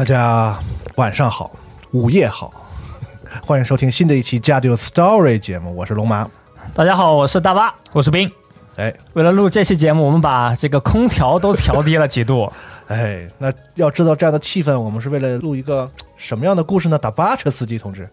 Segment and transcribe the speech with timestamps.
[0.00, 0.58] 大家
[0.96, 1.50] 晚上好，
[1.90, 2.50] 午夜好，
[3.44, 6.26] 欢迎收听新的一期《加丢 Story》节目，我是龙马。
[6.72, 8.32] 大家好，我是大巴，我是冰。
[8.76, 12.50] 哎，为了录这期节目，我们把这个空调都调低了几度。
[12.88, 16.98] 哎，那要知道这样的气氛，我们是为了录一个什么样的故事呢？
[16.98, 18.08] 打巴车司机同志，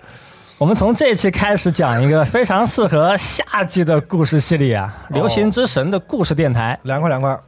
[0.58, 7.40] 我们从这期开始讲一个非常适合夏季的故事系列啊，《流行之神》的故事电台，凉快凉快，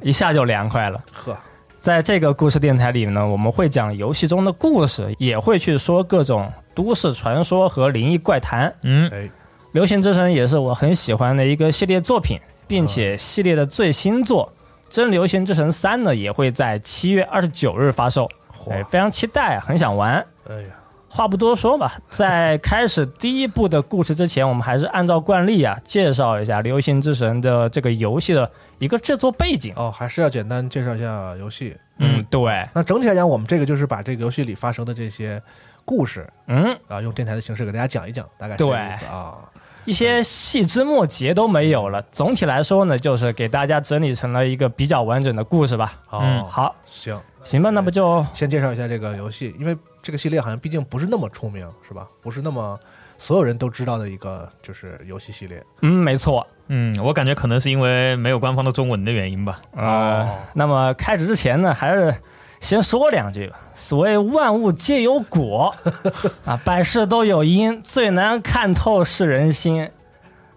[0.00, 0.98] 一下就凉快了。
[1.12, 1.36] 呵。
[1.82, 8.72] 在这个故事电台里呢，我们会讲游戏中的故事，也会去说各种都市传说和灵异怪谈。
[8.84, 9.28] 嗯，哎，
[9.72, 12.38] 流行之神也是我很喜欢的一个系列作品，
[12.68, 14.48] 并且系列的最新作
[14.94, 18.30] 《真流行之神三》呢，也会在七月二十九日发售。
[18.70, 20.24] 哎，非常期待，很想玩。
[20.48, 20.68] 哎呀，
[21.14, 28.50] 话不多说吧，在开始第一部的故事之前，我们还是按照惯例啊，介绍一下《流行之神》的这个游戏的。
[28.78, 31.76] 一个制作背景哦，还是要简单介绍一下游戏。
[31.98, 32.66] 嗯，对。
[32.74, 35.40] 那整体来讲，我们这个就是把这个游戏里发生的这些
[35.84, 39.36] 故事，嗯啊，用电台的形式给大家讲一讲，大概是这意思啊。
[39.84, 42.02] 一些细枝末节都没有了。
[42.10, 45.92] 总体来说呢，就是给大家整理成了一个比较完整的故事吧。
[46.08, 52.06] 哦，好，行行吧，那不就先介绍一下这个游戏，因为这个系列好像毕竟不是那么出名，是吧？
[52.20, 52.78] 不是那么
[53.18, 55.62] 所有人都知道的一个就是游戏系列。
[55.82, 56.46] 嗯，没错。
[56.68, 59.60] 嗯，我感觉可能是因为没有官方的中文的原因吧。
[59.76, 62.14] 啊，那么开始之前呢，还是
[62.60, 63.58] 先说两句吧。
[63.74, 65.74] 所谓万物皆有果，
[66.46, 69.90] 啊，百事都有因，最难看透是人心。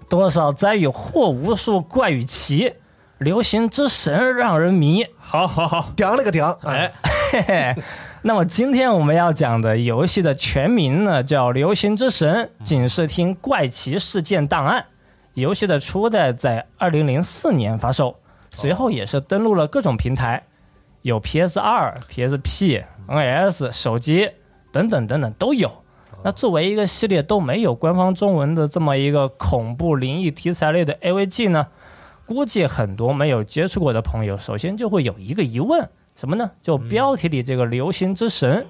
[0.07, 2.75] 多少灾与祸，无数怪与奇，
[3.18, 5.06] 流行之神让人迷。
[5.35, 6.57] 好好好，屌了个屌！
[6.63, 7.75] 哎，嘿嘿。
[8.22, 14.81] 那么今天我们要讲的游戏的全名呢，叫《流行之神警视厅怪奇事件档案》。
[15.34, 18.16] 游戏的初代在二零零四年发售，
[18.51, 20.44] 随后也是登陆了各种平台，
[21.01, 24.31] 有 PS 二、PSP、NS 手机
[24.72, 25.69] 等等等等都有。
[26.24, 31.68] 那作为一个系列都没有官方中文的这么一个恐怖灵异题材类的 AVG 呢，
[32.25, 36.50] 估计很多没有接触过的朋友，首先就会有一个疑问，什么呢？
[36.62, 38.66] 就标题里这个“流行之神”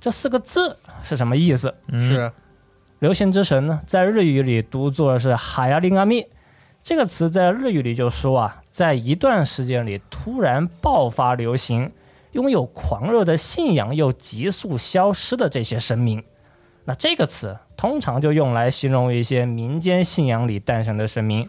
[0.00, 1.74] 这四个字是什么意思？
[1.92, 2.30] 是。
[3.00, 6.26] 流行之神呢，在日语里读作是海亚林阿密，
[6.82, 11.90] 这个词在日语里就说啊，在一段时间里突然爆发流行，
[12.32, 16.22] 拥有狂热的信仰又急速消失的这些神明。
[16.84, 21.48] 那这个词通常就用来形容一些民间信仰里诞生的神明。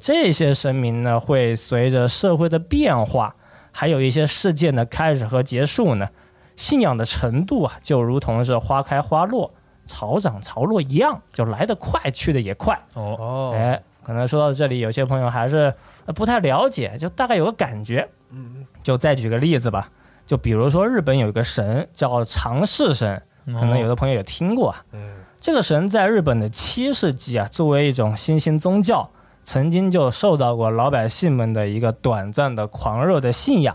[0.00, 3.34] 这些神明呢，会随着社会的变化，
[3.72, 6.08] 还有一些事件的开始和结束呢，
[6.56, 9.52] 信仰的程度啊，就如同是花开花落。
[9.90, 12.78] 潮涨潮落一样，就来得快，去的也快。
[12.92, 15.72] 哦哦，哎，可能说到这里，有些朋友还是
[16.14, 18.06] 不太了解，就大概有个感觉。
[18.30, 19.90] 嗯，就再举个例子吧，
[20.26, 24.76] 就比如说日本有一个神叫长世神，可能有的朋友也听过。
[24.92, 29.10] 嗯，这个神在日本的七世纪啊，作为一种新兴宗教，
[29.48, 33.74] 曾经就受到过老百姓们的一个短暂的狂热的信仰。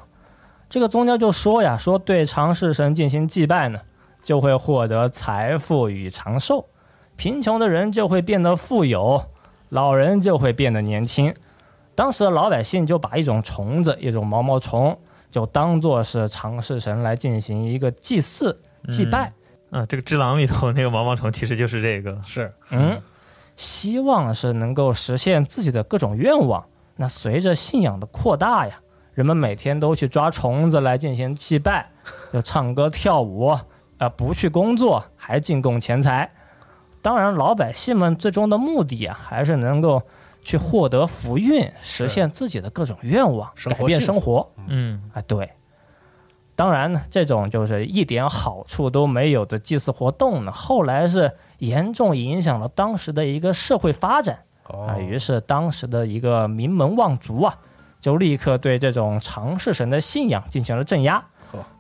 [0.70, 3.80] 这个宗教就说呀，说对长世神进行祭拜呢，
[4.22, 6.64] 就会获得财富与长寿，
[7.16, 9.20] 贫穷的人就会变得富有，
[9.70, 11.34] 老人就会变得年轻。
[11.96, 14.96] 当时的老百姓就把一种虫子，一种毛毛虫，
[15.32, 18.62] 就当做是长世神来进行一个祭祀、
[18.92, 19.34] 祭拜。
[19.72, 22.16] 嗯，这个《只狼》里头那个毛毛虫其实就是这个。
[22.22, 23.02] 是，嗯，
[23.56, 26.66] 希望是能够实现自己的各种愿望。
[26.96, 28.80] 那随着信仰的扩大呀，
[29.14, 31.90] 人们每天都去抓虫子来进行祭拜，
[32.32, 33.48] 就唱歌跳舞，
[33.98, 36.32] 啊，不去工作还进贡钱财。
[37.02, 40.02] 当然，老百姓们最终的目的啊，还是能够
[40.42, 44.50] 去获得福运，实现自己的各种愿望，改变生活。
[44.68, 45.52] 嗯，啊，对。
[46.56, 54.96] 当然呢，这种就是一点好处都没有的祭祀活动呢，后来是严重影响了当时的一个社会发展啊。
[54.96, 57.56] 哦，于是当时的一个名门望族啊，
[58.00, 61.24] 就立刻对这种长世神的信仰进行了镇压。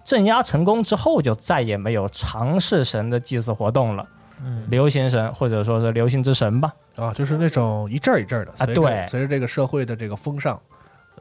[0.06, 4.06] 镇压成功之后，就再也没有长世神的祭祀活动了。
[4.46, 6.74] 嗯流行神或者说是流行之神吧。
[6.98, 10.60] 啊，就是那种一阵儿一阵儿的啊对随着这个社会的这个风尚，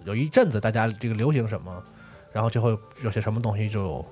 [0.04, 1.72] 有一阵子大家这个流行什么，
[2.32, 4.04] 然后就会有些什么东西就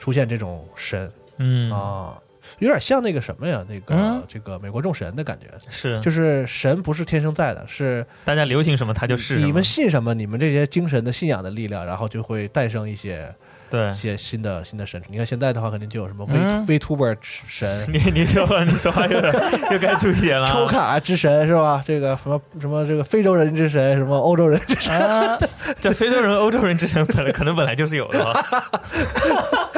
[0.00, 2.18] 出现这种神嗯，啊，
[2.58, 13.32] 有点像那个什么呀，那个、嗯这个美国众神的感觉，是，就是神不是天生在的，是大家流行什么他就是你们信什么，你们这些精神的信仰的力量，然后就会诞生一些
[13.70, 13.94] 对一。
[13.94, 15.00] 些新的新的神。
[15.08, 17.86] 你看现在的话，肯定就有什么 V、嗯 VTuber 神。
[17.92, 19.32] 你你说话你说话有点
[19.70, 20.52] 又该注意点了啊。
[20.54, 21.82] 抽卡之神是吧？
[21.84, 25.38] 这个什么什么这个非洲人之神，什么欧洲人之神，啊，
[25.80, 28.44] 这非洲人、欧洲人之神本来可能本来就是有的啊。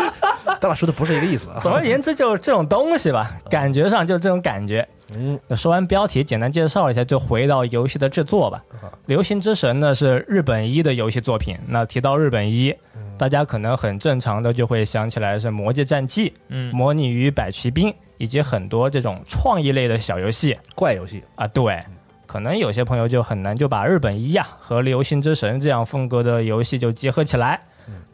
[0.60, 1.58] 咱俩说的不是一个意思啊。
[1.60, 4.86] 总而言之，就是这种东西吧，感觉上就是这种感觉。
[5.16, 8.62] 嗯，说完标题，简单介绍一下，就回到游戏的制作吧。
[9.06, 11.56] 《流行之神》呢是日本一的游戏作品。
[11.66, 12.74] 那提到日本一，
[13.16, 21.46] 大家可能很正常的就会想起来是《魔界战记》《嗯，模拟与百骑兵》以及很多这种创意类的小游戏怪游戏，啊。
[21.46, 21.82] 对，
[22.26, 27.58] 可能有些朋友就很难就把日本一呀、和《流行之神》这样风格的游戏就结合起来。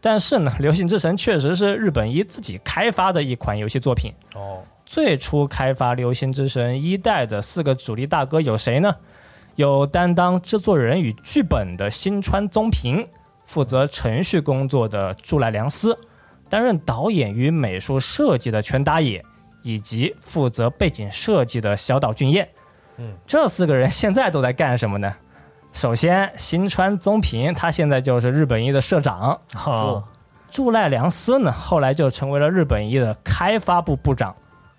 [0.00, 4.12] 但是呢，《流行之神》确实是日本一自己开发的一款游戏作品。
[4.34, 8.94] 哦，最初开发《流星之神》一代的四个主力大哥有谁呢？
[9.56, 13.06] 有担当制作人与剧本的新川宗平，
[13.46, 15.96] 负责程序工作的柱濑良司，
[16.48, 19.24] 担任导演与美术设计的全打野，
[19.62, 22.48] 以及负责背景设计的小岛俊彦。
[22.96, 25.14] 嗯，这四个人现在都在干什么呢？
[25.74, 30.04] 首先，新川宗平他现在就是日本一的社长，好，
[30.48, 34.32] 柱濑良司呢，后来就成为了日本一的开发部部长，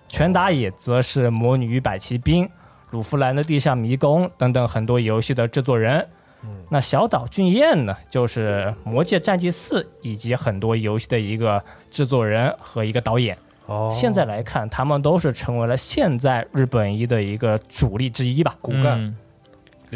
[0.08, 2.46] 全打野则是《魔女与百骑兵》、
[2.92, 6.08] 鲁夫兰的地下迷宫等等很多游戏的制作人。
[6.70, 13.38] 那小岛俊彦呢，就是《魔界战记四》以及很多游戏的一个制作人和一个导演。
[13.66, 18.56] 哦，现在来看，他们都是成为了现在日本一的一个主力之一吧？
[18.62, 19.18] 骨干嗯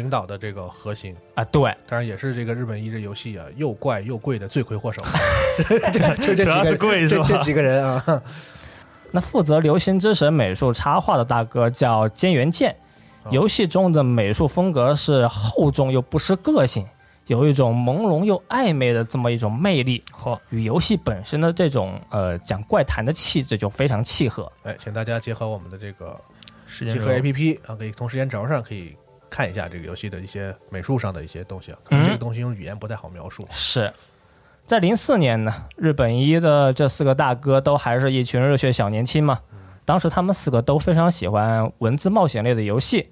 [0.00, 5.02] 领导的这个核心，啊，对，当然也是这个日本一这游戏啊又怪又贵的罪魁祸首。
[6.22, 7.24] 这就这几个贵是吧？
[7.28, 8.22] 这这几个人啊，
[9.12, 12.74] 那负责《流星之神》美术插画的大哥叫菅原健，
[13.30, 16.86] 游戏中的美术风格是厚重又不失个性，
[17.26, 24.50] 有一种朦胧又暧昧的这么一种魅力，和，与游戏本身的这种呃讲怪谈的气质就非常契合。
[24.62, 26.18] 哎，请大家结合我们的这个
[26.66, 28.96] 时间结合 A P P 啊，可以从时间轴上可以
[29.30, 33.46] 看一下这个游戏的一些美术上的一些东西啊，可能这个东西用语言不太好描述。
[33.50, 33.92] 是
[34.66, 39.38] 在零四年呢，日本一的这四个大哥都还是一群热血小年轻嘛。
[39.84, 43.08] 当时他们四个都非常喜欢文字冒险类的游戏，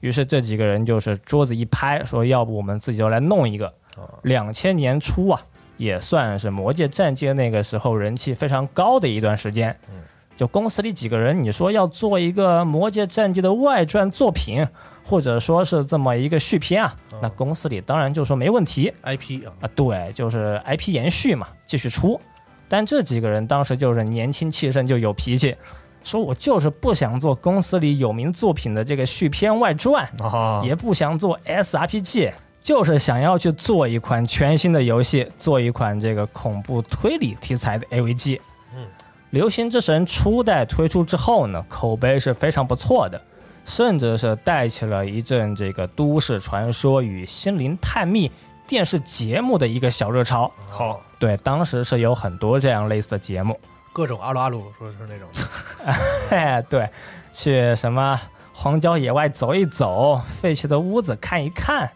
[0.00, 3.72] 于是这几个人就是桌子一拍，说要不我们自己就来弄一个。
[4.22, 5.42] 两千年初啊，
[5.76, 9.78] 也算是《魔界战记》那个时候人气非常高的一段时间。
[10.34, 14.66] 就公司里几个人，你说要做一个《魔界战记》的外传作品，
[15.04, 18.92] 或者说是这么一个续篇啊，那公司里当然就说没问题。
[19.02, 22.20] I P 啊，啊，对，就是 IP 延续嘛，继续出。
[22.68, 25.54] 但这几个人当时就是年轻气盛，就有脾气，
[26.02, 32.32] 说我就是不想做公司里有名作品的这个续篇外传，哦，也不想做 SRPG，
[32.62, 38.40] 就是想要去做一款全新的游戏，做一款这个恐怖推理题材的 AVG。
[38.74, 38.86] 嗯，
[39.30, 43.20] 流星之神初代推出之后呢，口碑是非常不错的，
[43.64, 48.30] 甚至是带起了一阵这个都市传说与心灵探秘
[48.66, 50.50] 电视节目的一个小热潮。
[50.68, 53.58] 好，对，当时是有很多这样类似的节目。
[53.92, 55.28] 各种阿鲁阿鲁，说是那种
[56.30, 56.88] 哎，对，
[57.32, 58.18] 去什么
[58.52, 61.90] 荒郊野外走一走，废弃的屋子看一看。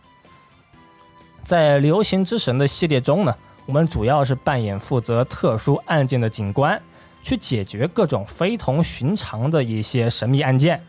[1.42, 6.80] 在《流行之神》的系列中呢，我们主要是扮演负责特殊案件的警官，
[7.23, 10.82] 去解决各种非同寻常的一些神秘案件。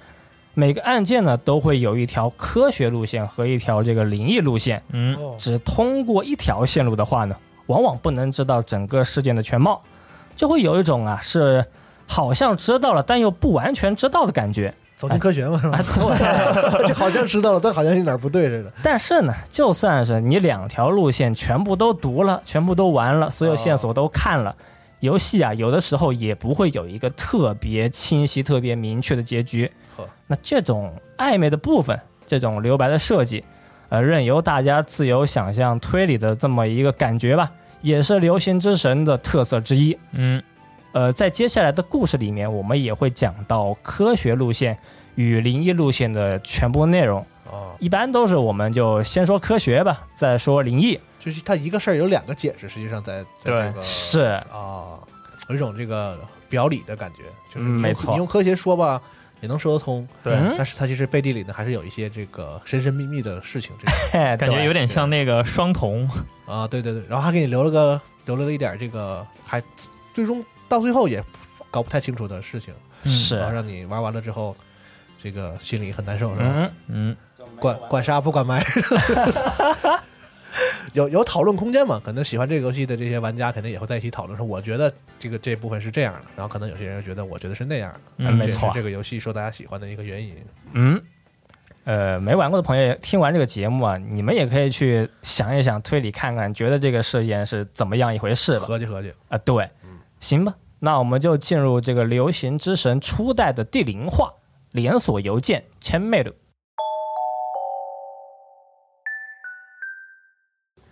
[0.59, 4.81] 每个案件呢，都会有一条科学路线和一条这个灵异路线。
[4.91, 7.35] 嗯，哦，只通过一条线路的话呢，
[7.67, 9.79] 往往不能知道整个事件的全貌，
[10.35, 11.63] 就会有一种啊是
[12.07, 14.73] 好像知道了，但又不完全知道的感觉。
[14.97, 15.85] 走进科学嘛，是吧啊，？
[15.93, 16.87] 对。
[16.89, 18.73] 就好像知道了，但好像有点不对似的。
[18.81, 24.55] 但是呢，就算是你两条路线全部都读了，全部都完了，所有线索都看了，
[25.01, 29.71] 游戏啊，有的时候也不会有一个特别清晰、特别明确的结局呵。
[30.27, 33.43] 那这种暧昧的部分，这种留白的设计，
[33.89, 39.97] 呃，任由大家自由想象推理的这么一个感觉吧，也是《流行之神》的特色之一。
[40.11, 40.43] 嗯，
[40.91, 44.77] 呃，在接下来的故事里面，我们也会讲到科学路线
[45.15, 47.25] 与灵异路线的全部内容。
[47.49, 50.99] 哦，一般都是我们就先说科学吧，再说灵异。
[51.17, 54.19] 就是它一个事儿有两个解释，实际上在在对这个是，
[54.51, 54.99] 啊，
[55.47, 56.17] 有一种这个
[56.49, 59.01] 表里的感觉，就是没错你用科学说吧，
[59.41, 60.53] 也能说得通，对，嗯。
[60.57, 63.95] 但是他其实背地里呢还是有一些这个神神秘秘的事情，这种。
[64.37, 66.09] 感觉有点点像那个双瞳。
[66.45, 69.61] 啊，对对对，然后还给你留了个留了一点这个，还
[70.13, 71.23] 最终到最后也
[71.69, 73.37] 搞不太清楚的事情，是。
[73.37, 74.55] 然后让你玩完了之后，
[75.21, 76.45] 这个心里很难受，是吧？
[76.47, 77.15] 嗯，嗯，
[77.59, 78.63] 管管杀不管埋，
[80.93, 82.01] 有有讨论空间嘛？
[82.03, 90.35] 可能喜欢这个游戏的这些玩家肯定也会在一起讨论说，我觉得这个这部分是这样的，然后可能有些人觉得我觉得是那样的，嗯没错这个游戏受大家喜欢的一个原因。
[90.73, 91.01] 嗯，
[91.83, 98.65] 呃，没玩过的朋友听完这个节目啊，你们也可以去想一想，推理看看，觉得这个事件是怎么样一回事吧？
[98.65, 99.69] 合计合计，啊，对，
[100.19, 104.33] 行吧，那我们就进入这个流行之神初代的第零话——
[104.73, 106.33] 连锁邮件 Chainmail。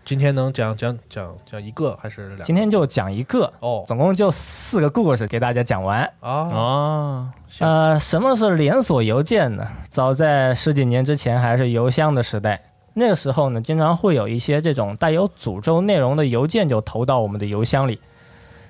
[0.05, 2.43] 今天能讲讲讲讲一个还是两个？
[2.43, 6.03] 今天就讲一个，哦总共就四个故事给大家讲完。
[6.19, 9.67] 啊，啊，呃，什么是连锁邮件呢？
[9.89, 12.61] 早在十几年之前还是邮箱的时代，
[12.93, 17.99] 那个时候呢，经常会有一些这种带有诅咒内容的邮件就投到我们的邮箱里。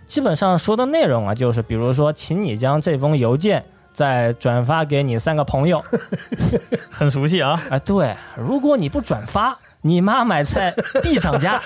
[0.05, 5.83] 基本上说的内容啊，就是比如说，请你将这封邮件再转发给你三个朋友。
[6.91, 7.59] 很熟悉啊。
[7.69, 11.61] 啊，对，如果你不转发，你妈买菜必涨价，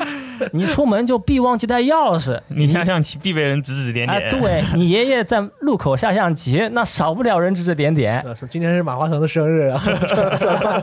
[0.52, 4.30] 你出门就必忘记带钥匙，你下象棋必被人指指点啊，点。
[4.30, 8.24] 对你爷爷在路口下象棋，那少不了人指指点点。
[8.48, 10.80] 今天是马化腾的生日啊，转 转发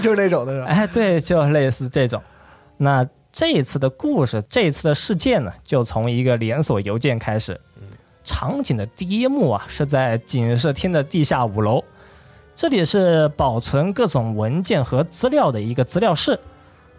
[0.00, 0.66] 就是那种的是吧？
[0.66, 2.20] 哎，对，就类似这种。
[2.78, 7.58] 那这一次的故事，这一次的事件呢，就从一个连锁邮件开始。
[8.24, 11.82] 场景的第一幕啊，是在警视厅的地下五楼，
[12.54, 16.38] 这里是保存各种文件和资料的一个资料室。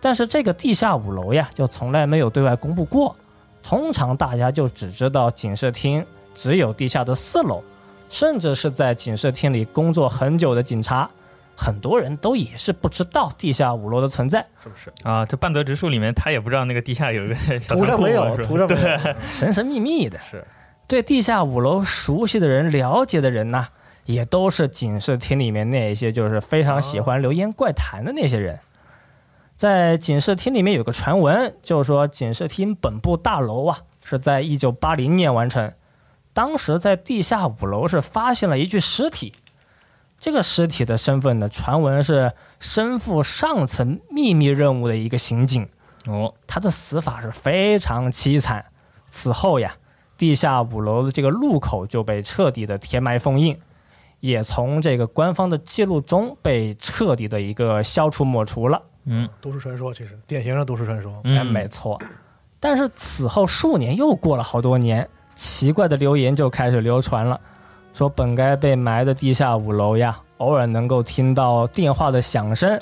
[0.02, 3.16] 但是这个地下五楼呀，就从来没有对外公布过。
[3.62, 7.64] 通常大家就只知道警视厅只有地下的四楼，
[8.10, 11.10] 甚至是在警视厅里工作很久的警察，
[11.56, 14.92] 很多人都也是不知道地下五楼的存在，是不是？
[15.04, 20.20] 啊，这半泽直树里面他也不知道那个地下有一个小仓库图上没有，是吧图上没有， 神神秘秘的。
[20.20, 20.44] 是
[20.88, 23.68] 对地下五楼熟悉的人、了解的人呐、
[24.06, 28.60] 也都是警视厅里面那一些就是非常喜欢流言怪谈的那些人。
[29.56, 35.74] 在警视厅里面有个传闻，就是说警视厅本部大楼啊是在一九八零年完成，
[36.34, 39.34] 当时在地下五楼是发现了一具尸体。
[40.20, 45.68] 这个尸体的身份呢，传闻是身负上层秘密任务的一个刑警。
[46.08, 48.66] 哦，他的死法是非常凄惨。
[49.10, 49.76] 此后呀，
[50.24, 53.60] 地下五楼的这个路口就被彻底的填埋封印，
[54.22, 58.82] 也从这个官方的记录中被彻底的一个消除抹除了。
[59.04, 61.12] 嗯都市传说，其实典型的都市传说。
[61.26, 62.02] 哎，嗯，没错。
[62.58, 67.38] 但是此后数年又过了好多年，奇怪的流言就开始流传了，
[67.94, 72.80] 说本该被埋的地下五楼呀，偶尔能够听到电话的响声，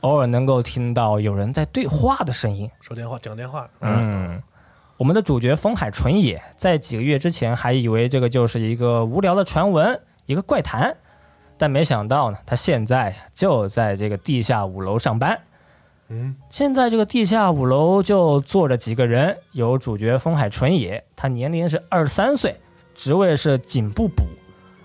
[0.00, 2.70] 偶尔能够听到有人在对话的声音。
[2.80, 4.42] 说电话讲电话，嗯，
[4.96, 10.96] 我们的主角风海纯也在几个月之前还以为这个就是一个无聊的传闻，一个怪谈，
[11.58, 15.38] 但没想到呢，他现在就在这个地下五楼上班。
[16.08, 22.56] 嗯，现在这个地下五楼就坐着几个人，有主角风海纯也，他年龄是二十三岁，
[22.94, 24.24] 职位是警部补，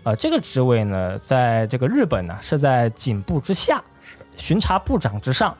[0.04, 3.82] 呃，这个职位呢，在这个日本呢是在警部之下，
[4.36, 5.56] 巡查部长之上，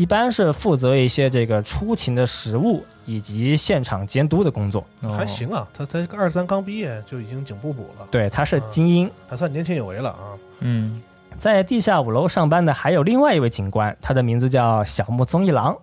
[0.00, 4.82] 一般是负责一些这个出勤的实务以及现场监督的工作。
[5.02, 9.10] 哦还行啊，他才二三刚毕业就已经警部补了，对，他是精英。
[9.28, 10.32] 还算年轻有为了啊。
[10.60, 11.02] 嗯，
[11.36, 15.76] 在地下五楼上班的还有另外一位警官，他的名字叫小木宗一郎。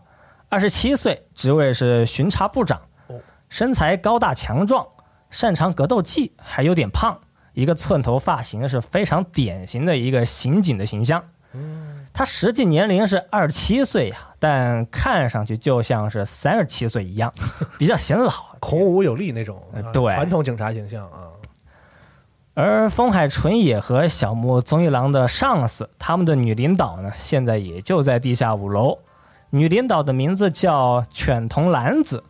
[0.50, 4.84] 二十七岁，职位是巡查部长哦，身材高大强壮，
[5.30, 7.16] 擅长格斗技，还有点胖，
[7.54, 11.24] 一个寸头发型是非常典型的一个刑警的形象。
[12.18, 17.32] 他实际年龄是二十七岁呀，但看上去就像是三十七岁一样，
[17.78, 18.34] 比较显老。
[18.60, 19.62] 孔武有力那种，
[19.94, 21.30] 对传统警察形象啊。
[22.56, 28.98] 而风海纯也和小木宗一郎的上司，他们的女领导呢，现在也就在地下五楼。
[29.52, 32.24] 女领导的名字叫犬童兰子，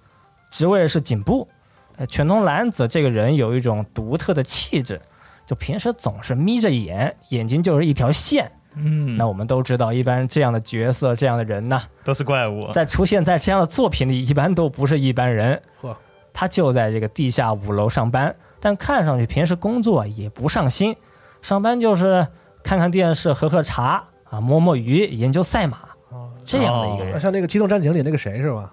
[0.51, 1.48] 职位是警部。
[1.96, 5.01] 呃，犬童兰子这个人有一种独特的气质，
[5.46, 8.51] 就平时总是眯着眼，眼睛就是一条线。
[8.77, 12.72] 嗯，那我们都知道，一般这样的角色、这样的人呢，都是怪物。
[12.72, 15.62] 在出现在这样的作品里，一般都不是一般人。
[15.81, 15.98] 呵，
[16.31, 20.96] 他就在这个地下五楼上班，但看上去平时工作也不上心，
[21.41, 22.27] 上班就是
[22.63, 25.79] 看看电视、喝喝茶啊，摸摸鱼、研究赛马
[26.10, 27.13] 哦这样的一个人。
[27.13, 28.72] 那像那个《机动战警》里那个谁是吧？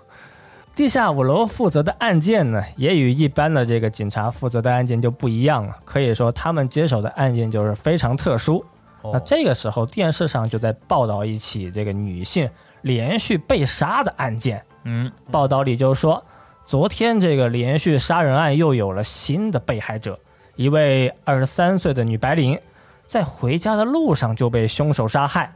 [0.77, 5.77] 地下五楼负责的案件呢，也与一般的这个警察负责的案件就不一样了。
[5.85, 8.65] 可以说，他们接手的案件就是非常特殊。
[9.05, 12.49] 哦那这个时候，电视上就在报道一起这个女性
[12.83, 14.65] 连续被杀的案件。
[14.85, 16.25] 嗯，报道里就说，
[16.65, 20.19] 昨天这个连续杀人案又有了新的被害者，
[20.57, 22.59] 一位二十三岁的女白领，
[23.07, 25.55] 在回家的路上就被凶手杀害。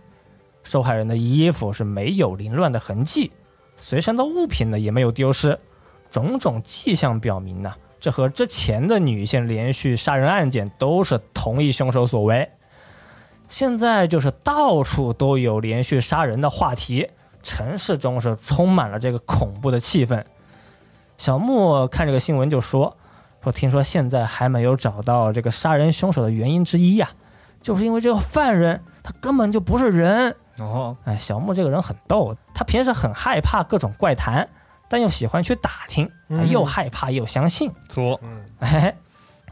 [0.62, 3.33] 受害人的衣服是没有凌乱的痕迹，
[3.78, 5.59] 随身的物品呢也没有丢失，
[6.11, 12.47] 种种迹象表明呢，这和之前的女性连续杀人案件都是同一凶手所为。
[13.49, 17.09] 现在就是到处都有连续杀人的话题，
[17.43, 20.23] 城市中是充满了这个恐怖的气氛。
[21.17, 22.97] 小木看这个新闻就说
[23.43, 27.11] ：“说听说现在还没有找到这个杀人凶手的原因之一呀、
[27.61, 30.37] 就是因为这个犯人他根本就不是人。
[30.59, 34.49] 哦，哎，小木这个人很逗，他平时很害怕各种怪谈，
[34.88, 36.11] 但又喜欢去打听，
[36.51, 37.73] 又害怕又相信。
[37.88, 38.96] 作，嗯，哎，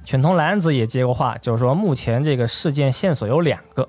[0.06, 3.88] 犬童兰子也接过话，就是说目前这个事件线索有两个，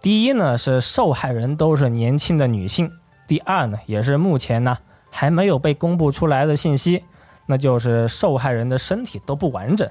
[0.00, 2.88] 第一呢是受害人都是年轻的女性，
[3.26, 4.78] 第二呢也是目前呢
[5.10, 7.02] 还没有被公布出来的信息，
[7.46, 9.90] 那就是受害人的身体都不完整，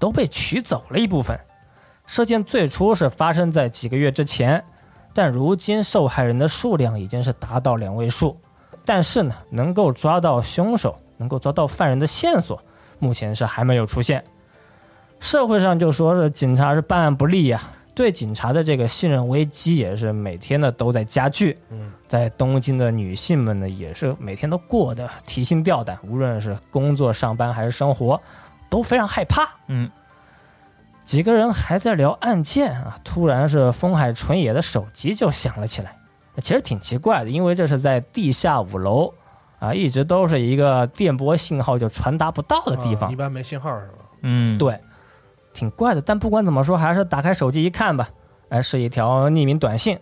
[0.00, 1.38] 都被取走了一部分。
[2.04, 4.64] 事件最初是发生在几个月之前，
[5.14, 8.36] 但如今受害人的数量已经是达到两位数，
[8.84, 12.60] 但是呢能够抓到凶手，能够抓到犯人的线索。
[12.98, 14.24] 目前是还没有出现。
[15.20, 17.60] 社会上就说是警察是办案不力呀、
[17.94, 21.58] 对警察的这个信任危机也是每天的都在加剧。
[21.70, 28.20] 嗯，在东京的女性们呢，也是每天都过得提心吊胆，无论是工作、上班还是生活，
[28.70, 29.48] 都非常害怕。
[29.66, 29.90] 嗯，
[31.02, 35.96] 几个人还在聊案件啊，突然是风海纯也的手机就响了起来。
[36.40, 39.12] 其实挺奇怪的，因为这是在地下五楼
[39.58, 43.16] 啊，一直都是一个电波信号就传达不到的地方啊一。
[43.16, 43.94] 般没信号是吧？
[44.22, 44.78] 嗯，对，
[45.58, 46.00] 挺怪的。
[46.00, 48.08] 但不管怎么说，还是打开手机一看吧，
[48.50, 49.98] 哎，是一条匿名短信。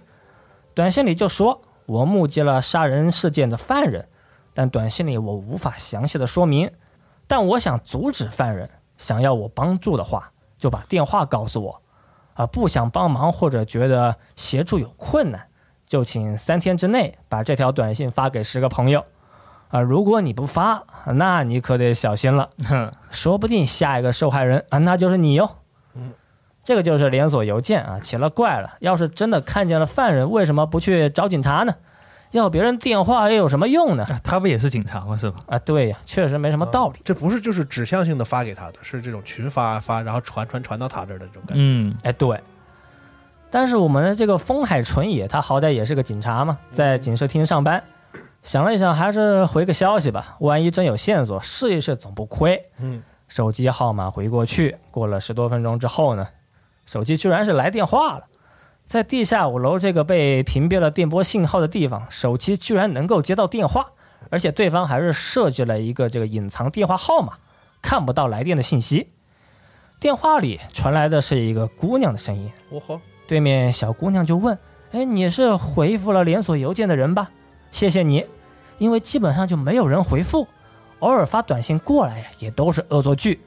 [0.74, 4.06] 短信里就说：“我目击了杀人事件的犯人，
[4.52, 6.70] 但短信里我无法详细的说明。
[7.26, 11.82] 但我想阻止犯人，想要我帮助的话，就把电话告诉我。
[12.34, 15.42] 啊，不想帮忙或者觉得协助有困难，
[15.86, 19.02] 就请三天之内把这条短信发给十个朋友。
[19.68, 20.82] 啊，如果你不发，
[21.14, 22.48] 那你可得小心了。
[22.68, 25.50] ”哼，说不定下一个受害人啊，那就是你哟。
[25.94, 26.12] 嗯，
[26.62, 28.76] 这个就是连锁邮件啊，奇了怪了。
[28.80, 31.74] 要是真的看见了犯人，为什么不去找警察呢？
[32.32, 34.04] 要别人电话又有什么用呢？
[34.10, 35.16] 啊他不也是警察吗？
[35.16, 35.38] 是吧？
[35.46, 37.00] 啊，对呀，确实没什么道理。
[37.04, 41.62] 这不是就是指向性的发给他的，是这种群发发，然后传传传到他这儿的这种感觉。
[41.62, 42.38] 嗯，哎，对。
[43.48, 47.82] 但是我们的这个风海纯也，他好歹也是个警察嘛，在警视厅上班。
[48.46, 52.64] 想了一想，还是回个消息吧，万一真有线索，试一试总不亏。
[52.78, 56.28] 嗯，手机号码回过去，过了十多分钟之后呢，
[56.86, 58.22] 手机居然是来电话了。
[58.84, 63.84] 在地下五楼这个被屏蔽了电波信号的地方，手机居然能够接到电话，
[64.30, 67.32] 而且对方还是设计了一个这个隐藏电话号码，
[67.82, 69.10] 看不到来电的信息。
[69.98, 72.52] 电话里传来的是一个姑娘的声音，
[73.26, 74.56] 对面小姑娘就问
[74.92, 77.28] ：“哎，你是回复了连锁邮件的人吧？
[77.72, 78.24] 谢谢你，
[78.78, 80.46] 因为基本上就没有人回复，
[81.00, 83.40] 偶尔发短信过来也都是恶作剧。”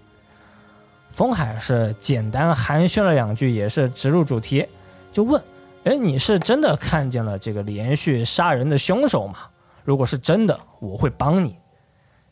[1.12, 4.66] 风海是简单寒暄了两句，也是直入主题，
[5.12, 5.42] 就问
[5.84, 9.40] ：“哎，你是真的看见了这个连续杀人的凶手吗？
[9.84, 11.58] 如果是真的，我会帮你。”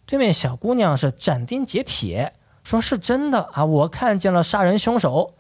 [0.06, 2.34] 对面小姑娘是斩钉截铁
[2.64, 5.34] 说：“是真的啊，我看见了杀人凶手。”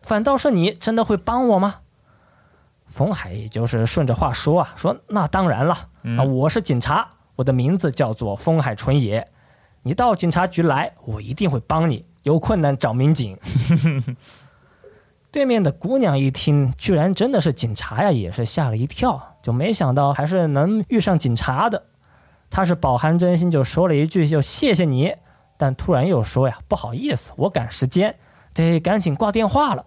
[0.00, 1.76] 反倒是你真的会帮我吗？
[2.94, 7.04] 冯海也就是顺着话说啊，说那当然了啊，嗯我是警察，
[7.34, 9.26] 我的名字叫做风海纯野，
[9.82, 12.04] 你到警察局来，我一定会帮你。
[12.22, 13.36] 有困难找民警。
[15.32, 21.82] 对面的姑娘一听，居然真的是警察呀，也是吓了一跳，就没想到还是能遇上警察的。
[22.48, 25.16] 她是饱含真心，就说了一句：“就谢谢你。”
[25.58, 28.14] 但突然又说呀：“不好意思，我赶时间，
[28.54, 29.84] 得赶紧挂电话了。”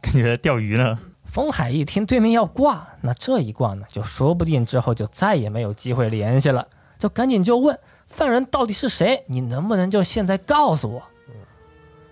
[0.00, 0.96] 感觉钓鱼呢。
[1.28, 6.66] 风海一听对面要挂，那这一挂呢，就说不定之后就再也没有机会联系了，
[6.98, 9.24] 就赶紧就问犯人到底是谁？
[9.28, 11.02] 你能不能就现在告诉我？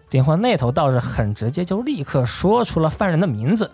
[0.09, 3.71] 电话那头倒是很直接，就立刻说出了犯人的名字。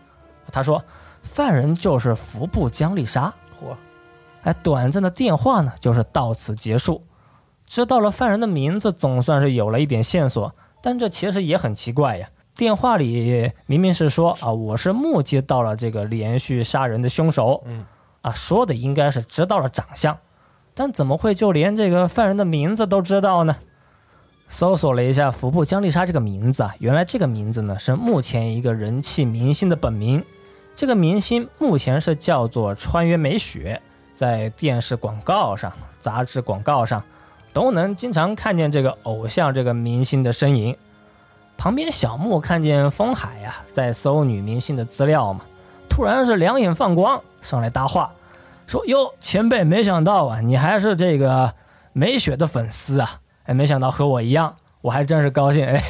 [0.51, 0.83] 他说
[1.23, 3.77] ：“犯人就是服部江丽莎。”嚯！
[4.43, 7.05] 哎，短暂的电话呢，就是到此结束。
[7.67, 10.55] 知道了犯人的名字，总算是有了一点线索。
[10.81, 12.29] 但这其实也很奇怪呀。
[12.55, 17.63] 电话里明明是说啊，我是目击到了这个连续杀人的凶手。
[17.67, 17.85] 嗯，
[18.21, 20.17] 啊，说的应该是知道了长相，
[20.75, 23.57] 但怎么会就连这个犯人的名字都知道呢？
[24.49, 30.23] 搜索了一下服部江丽莎这个名字啊，原来这个名字呢是目前一个人气明星的本名。
[30.75, 33.81] 这个明星目前是叫做川原美雪，
[34.13, 37.03] 在电视广告上、杂志广告上
[37.55, 40.77] 都能经常看见这个偶像这个明星的身影。
[41.63, 45.43] 旁边小木看见风海呀在搜女明星的资料嘛，
[45.89, 48.13] 突然是两眼放光，上来搭话，
[48.67, 51.55] 说：“哟，前辈，没想到啊，你还是这个
[51.93, 53.09] 美雪的粉丝啊。”
[53.47, 55.65] 哎，没想到和我一样，我还真是高兴。
[55.65, 55.81] 哎，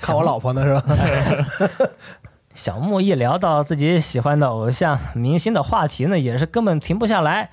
[0.00, 1.88] 看我老婆呢是吧？
[2.52, 7.50] 小木一聊到自己喜欢的偶像明星的话题呢，也是根本停不下来，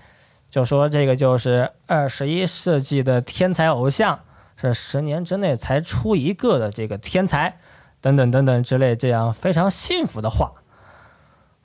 [0.49, 4.17] 就说这个就是二十一世纪的天才偶像，
[4.57, 7.57] 是十年之内才出一个的这个天才，
[8.01, 10.51] 等等等等之类这样非常幸福的话。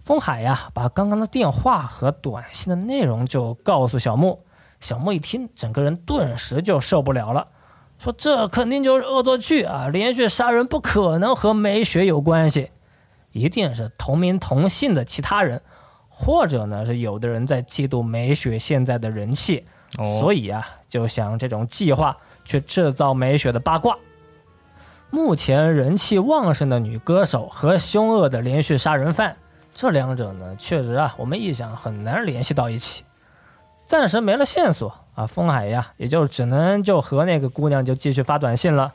[0.05, 4.45] 风海呀，把刚刚的电话和短信的内容就告诉小木。
[4.81, 7.47] 小木一听，整个人顿时就受不了了，
[8.01, 9.87] 说：“这肯定就是恶作剧啊！
[9.87, 12.73] 连续杀人不可能和美雪有关系，
[13.31, 15.63] 一定是同名同姓的其他人，
[16.09, 19.65] 或者呢是有的人在嫉妒美雪现在的人气，
[20.21, 23.97] 所以啊就想这种计划去制造美雪的八卦。
[25.11, 29.37] 目前人气旺盛的女歌手和凶恶的连续杀人犯，
[29.75, 33.05] 这两者呢确实啊，我们一想很难联系到一起。”
[33.85, 38.95] 暂时没了线索啊，风海呀，也就只能就和那个姑娘就继续发短信了，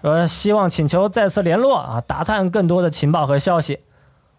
[0.00, 3.80] 说希望请求再次联络啊，打探更多的情报和消息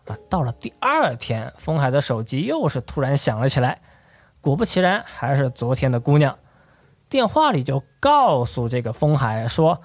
[0.08, 0.16] 啊。
[0.28, 3.80] 到了第二天，风海的手机又是突然响了起来，
[4.42, 6.36] 果不其然，还是昨天的姑娘，
[7.10, 9.80] 电话里就告诉这个风海说，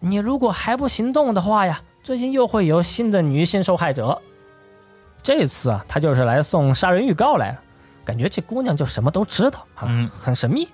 [0.00, 4.20] 你如果还不行动的话呀，最近又会有新的女性受害者。
[5.22, 7.60] 这次啊，他就是来送杀人预告来了。
[8.04, 9.88] 感觉这姑娘就什么都知道啊，
[10.22, 10.68] 很神秘。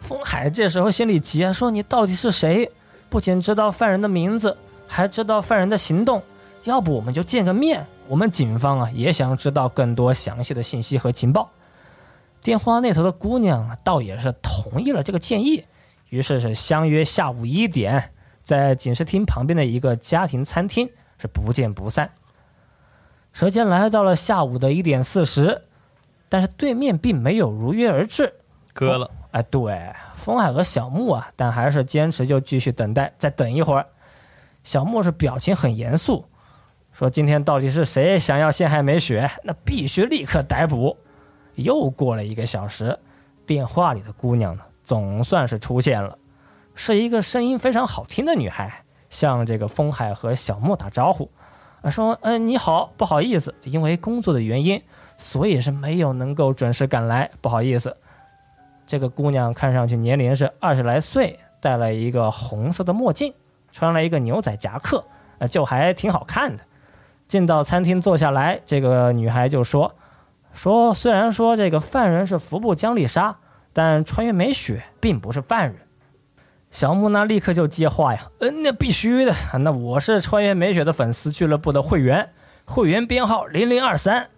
[0.00, 2.70] 风海这时候心里急啊，说：“你到底是谁？
[3.10, 6.22] 不仅知道犯人的名字，还知道犯人的行动。
[6.64, 7.84] 要不我们就见个面？
[8.08, 11.50] 我们警方啊也想知道更多详细的信息和情报。”
[12.46, 15.64] 电话那头的姑娘倒也是同意了这个建议，
[16.10, 18.12] 于是是相约下午一点，
[18.44, 22.08] 在警视厅旁边的一个家庭餐厅是不见不散。
[23.32, 25.62] 时间来到了下午的一点四十。
[26.28, 28.32] 但是对面并没有如约而至，
[28.72, 29.10] 割了。
[29.32, 33.84] 哎，对，风海和小木啊，但还是坚持就继续等待，再等一会儿。
[34.62, 36.24] 小木是表情很严肃，
[36.92, 39.28] 说：“今天到底是谁想要陷害美雪？
[39.42, 40.96] 那必须立刻逮捕。”
[41.56, 42.98] 又过了一个小时，
[43.44, 46.16] 电话里的姑娘呢，总算是出现了，
[46.74, 48.72] 是一个声音非常好听的女孩，
[49.10, 51.30] 向这个风海和小莫打招呼，
[51.82, 54.80] 啊，说：“嗯，你好，不好意思，因为工作的原因。”
[55.18, 57.96] 所以是没有能够准时赶来，不好意思。
[58.86, 63.32] 这个姑娘看上去年龄是二十来岁，戴了一个红色的墨镜，
[63.72, 65.02] 穿了一个牛仔夹克，
[65.38, 66.62] 呃，就还挺好看的。
[67.26, 69.90] 进到餐厅坐下来，这个女孩就说
[70.56, 73.36] ：“说虽然说这个犯人是服部江丽莎，
[73.74, 75.76] 但穿越美雪并不是犯人。”
[76.72, 82.30] 小木呢立刻就接话呀：“嗯，那必须的，那我是穿越美雪的粉丝俱乐部的会员，
[82.64, 84.28] 会员编号零零二三。”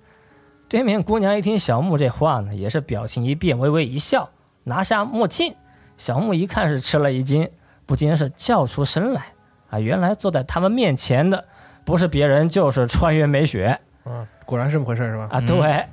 [0.68, 4.28] 对面姑娘一听小木这话呢，也是表情一变，微微一笑，
[4.64, 5.54] 拿下墨镜。
[5.96, 7.48] 小木一看是吃了一惊，
[7.86, 9.22] 不禁是叫出声来
[9.70, 11.42] ：“啊，原来坐在他们面前的
[11.84, 15.28] 不是别人，就是穿越美雪。”嗯，果然是这么回事是吧？
[15.30, 15.84] 啊，对。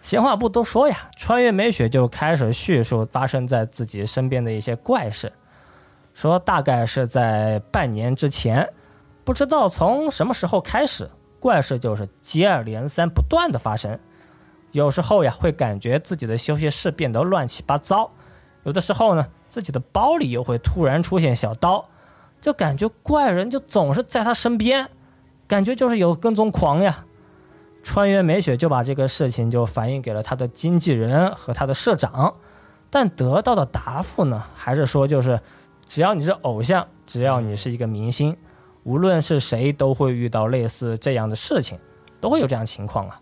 [0.00, 5.30] 闲话不多说呀，穿越美雪就开始叙述发生在自己身边的一些怪事，
[6.14, 8.66] 说大概是在半年之前，
[9.24, 13.98] 不知道从什么时候开始，怪事就是接二连三不断的发生。
[14.70, 18.08] 有时候呀会感觉自己的休息室变得乱七八糟，
[18.62, 21.84] 有的时候呢自己的包里又会突然出现小刀，
[22.40, 24.88] 就感觉怪人就总是在他身边，
[25.48, 27.04] 感觉就是有跟踪狂呀。
[27.88, 32.34] 川原美雪就把这个事情就反映给了他的经纪人和他的社长，
[32.90, 35.40] 但得到的答复呢，还是说就是，
[35.86, 38.36] 只要你是偶像，只要你是一个明星，
[38.82, 41.78] 无论是谁都会遇到类似这样的事情，
[42.20, 43.18] 都会有这样情况啊，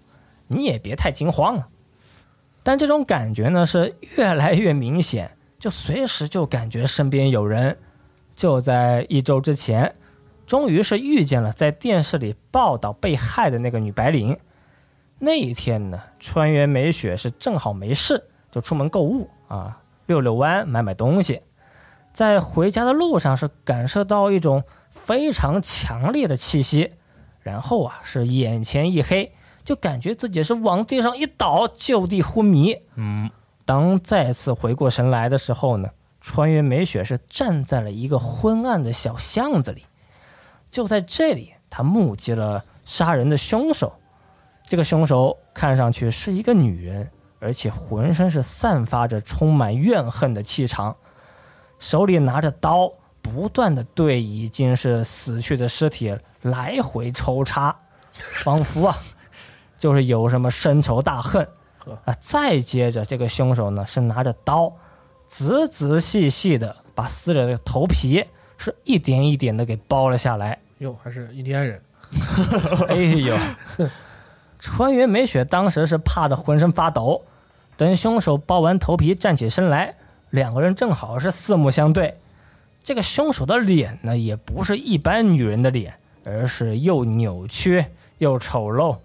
[0.49, 1.69] 你也别太惊慌了。
[2.65, 7.79] 但这种感觉呢是越来越明显，就随时就感觉身边有人。
[8.35, 9.95] 就在一周之前，
[10.45, 14.37] 终于是遇见了在电视里报道被害的那个女白领。
[15.19, 21.41] 那一天呢，川原美雪是正好没事，就出门购物啊，遛遛弯，买买东西。
[22.13, 26.93] 在回家的路上是感受到一种非常强烈的气息，
[27.41, 29.33] 然后啊是眼前一黑，
[29.65, 32.77] 就感觉自己是往地上一倒，就地昏迷。
[32.95, 33.31] 嗯，
[33.65, 35.89] 当再次回过神来的时候呢，
[36.21, 39.85] 川原美雪是站在了一个昏暗的小巷子里，
[40.71, 43.95] 就在这里，她目击了杀人的凶手。
[44.69, 50.97] 这个凶手看上去是一个女人，而且浑身是散发着充满怨恨的气场，
[51.79, 57.77] 手里拿着刀，不断的对已经是死去的尸体来回抽插，
[58.43, 58.99] 仿佛啊，
[59.79, 61.47] 就是有什么深仇大恨
[62.05, 62.13] 啊。
[62.19, 64.73] 再接着，这个凶手呢是拿着刀，
[65.29, 68.25] 仔仔细细的把死者的头皮
[68.59, 70.59] 是一点一点的给剥了下来。
[70.79, 71.81] 哟，还是印第安人，
[72.89, 73.37] 哎呦！
[74.67, 77.23] 川原美雪当时是怕得浑身发抖，
[77.77, 79.95] 等凶手剥完头皮站起身来，
[80.31, 82.19] 两个人正好是四目相对。
[82.83, 87.85] 这个凶手的脸呢，也不是一般女人的脸，而是又扭曲
[88.19, 88.99] 又丑陋，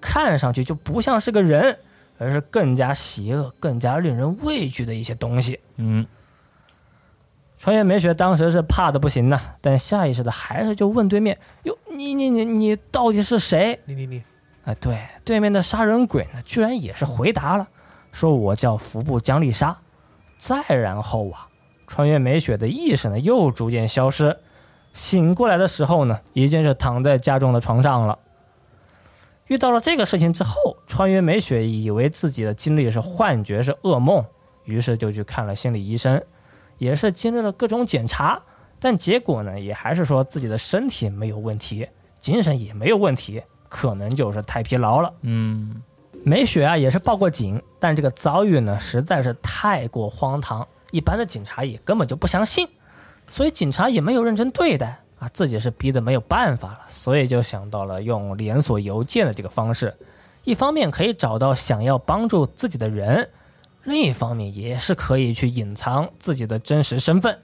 [0.00, 1.78] 看上去就不像是个人，
[2.18, 5.58] 而是更加邪恶、更加令人畏惧的一些东西。
[5.76, 6.06] 嗯，
[7.58, 14.22] 川原美雪当时是怕的不行呐，但下意识的还是就问对面：“哟，你你你你到底是谁？”你你你，
[14.66, 17.66] 哎，对，对面的杀人鬼呢，居然也是回答了，
[18.10, 19.76] 说我叫服部江丽莎。
[20.38, 21.46] 再然后啊，
[21.86, 24.36] 川原美雪的意识呢又逐渐消失，
[24.92, 28.18] 醒过来的时候呢，已经是躺在家中的床上了。
[29.46, 34.24] 遇到了这个事情之后，川原美雪以为自己的经历是幻觉，是噩梦，
[34.64, 36.20] 于是就去看了心理医生，
[36.78, 38.42] 也是经历了各种检查，
[38.80, 43.40] 但结果呢，也还是说自己的身体没有问题，精神也没有问题。
[43.68, 45.12] 可能就是太疲劳了。
[45.22, 45.82] 嗯，
[46.24, 52.68] 美雪啊也是报过警，但这个遭遇呢实在是太过荒唐，一般的警察也根本就不相信，
[53.28, 59.94] 所以警察也没有认真对待啊，自己是逼得没有办法了，所以就想到了用连锁邮件的这个方式，
[60.44, 63.28] 一方面可以找到想要帮助自己的人，
[63.84, 67.38] 另一方面也是可以去隐藏自己的真实身份。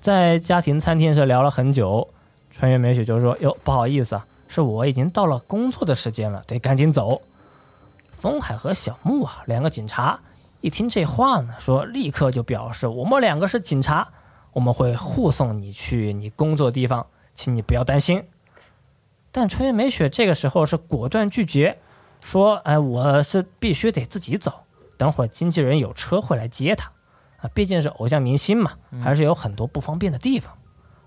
[0.00, 2.08] 在家庭餐厅是聊了很久，
[2.50, 7.22] 穿越美雪就说：“哟，不好意思啊。”是我已经到了工作的时间了，得赶紧走。
[8.10, 10.20] 风海和小木啊，两个警察
[10.60, 14.06] 一听这话呢，说立刻就表示我们两个是警察，
[14.52, 18.22] 我们会护送你去你工作地方，请你不要担心。
[19.30, 21.78] 但春原美雪这个时候是果断拒绝，
[22.20, 24.52] 说：“哎，我是必须得自己走，
[24.98, 26.92] 等会儿经纪人有车会来接他，
[27.38, 30.52] 啊，毕竟是偶像明星嘛，还是有很多不方便的地方。”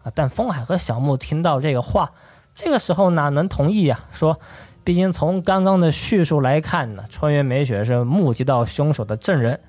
[0.01, 2.11] 啊，但风海和小木听到这个话。
[2.55, 3.99] 这个时候哪能同意呀？
[4.13, 4.39] 说，
[4.85, 9.59] 毕竟从刚刚的叙述来看呢，川原美雪是目击到凶手的证人，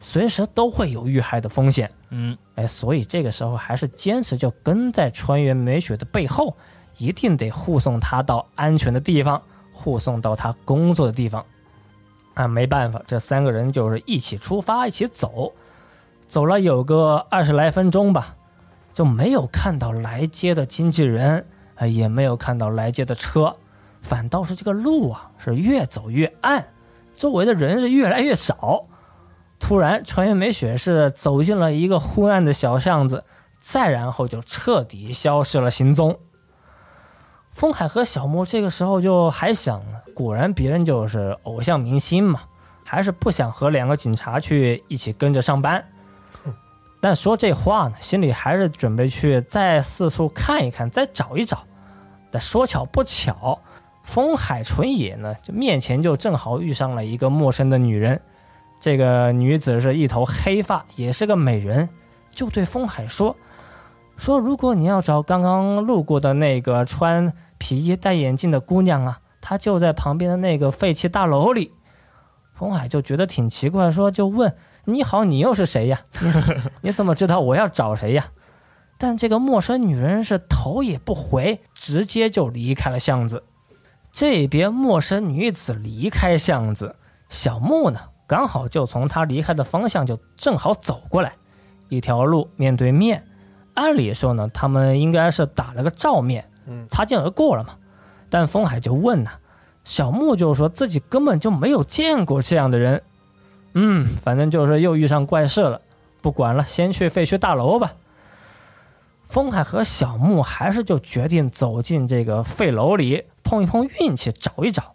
[0.00, 1.88] 随时都会有遇害的风险。
[2.10, 6.56] 嗯，哎，所以这个时候还是坚持就跟在川原美雪的背后，
[6.98, 9.40] 一定得护送她到安全的地方，
[9.72, 11.46] 护送到她工作的地方。
[12.34, 15.52] 啊，没办法，这三个人就是一起出发，一起走，
[16.26, 18.34] 走了有个二十来分钟吧，
[18.92, 21.46] 就没有看到来接的经纪人。
[21.76, 23.56] 啊，也没有看到来接的车，
[24.02, 26.66] 反倒是这个路啊是越走越暗，
[27.14, 28.84] 周围的人是越来越少。
[29.58, 33.24] 突然，川原美雪是走进了一个昏暗的小巷子，
[33.58, 36.18] 再然后就彻底消失了行踪。
[37.52, 42.40] 风海和小木这个时候就还想呢，果然别人就是偶像明星嘛，
[42.84, 45.82] 还是不想和两个警察去一起跟着上班。
[47.06, 51.62] 但说这话呢，心里还是准备去再四处看一看，再找一找。
[52.32, 53.60] 但说巧不巧，
[54.02, 58.20] 风海纯也呢，就面前就正好遇上了一个陌生的女人。
[58.80, 61.88] 这个女子是一头黑发，也是个美人，
[62.28, 63.36] 就对风海说
[64.18, 71.70] ：“说如果你要找刚刚路过的那个穿皮衣戴眼镜的姑娘啊，她就在旁边的那个废弃大楼里。”
[72.52, 74.52] 风海就觉得挺奇怪，说就问
[74.88, 76.00] 你好，你又是谁呀？
[76.20, 76.32] 你
[76.88, 78.26] 你怎么知道我要找谁呀？
[78.98, 83.42] 但这个陌生女人是头也不回，直接就离开了巷子。
[84.12, 86.94] 这边陌生女子离开巷子，
[87.28, 91.32] 小木呢刚好就从她离开的方向就正好走过来，
[91.88, 93.22] 一条路面对面。
[93.74, 97.70] 按理说呢，他们应该是打了个照面，嗯擦肩而过了嘛。
[98.30, 99.30] 但风海就问呢，
[99.84, 103.02] 小木就说自己根本就没有见过这样的人。
[103.78, 105.82] 嗯，反正就是又遇上怪事了，
[106.22, 107.92] 不管了，先去废墟大楼吧。
[109.28, 114.94] 风海和小木还是就决定走进这个废楼里碰一碰运气，找一找。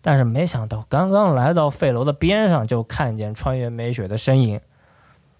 [0.00, 4.58] 但是没想到，刚刚来到废楼的边上，就看见穿越美雪的身影。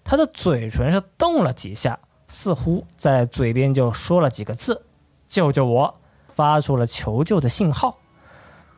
[0.03, 4.85] 她的嘴唇是动了几下，似乎在嘴边就说了几个字
[5.27, 5.95] ：“救救我！”
[6.29, 7.97] 发出了求救的信号。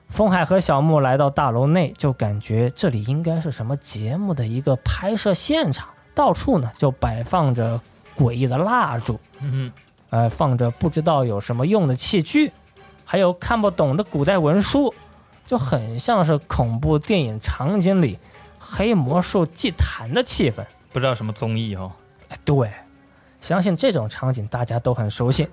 [0.10, 7.80] 风海和小木来到大楼内，就感觉这里应该是什么节目的一个拍摄现场，到处呢就摆放着
[8.18, 9.72] 诡异的蜡烛，嗯
[10.10, 12.52] 呃，放着不知道有什么用的器具，
[13.04, 14.94] 还有看不懂的古代文书，
[15.46, 18.18] 就很像是恐怖电影场景里
[18.58, 20.66] 黑魔术祭坛的气氛。
[20.94, 21.92] 不知道什么综艺哦。
[22.30, 22.72] 哎，对，
[23.42, 25.48] 相信这种场景大家都很熟悉。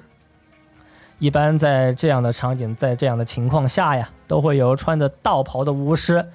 [1.18, 6.26] 一般在这样的场景，在这样的情况下呀，都会有穿着道袍的巫师，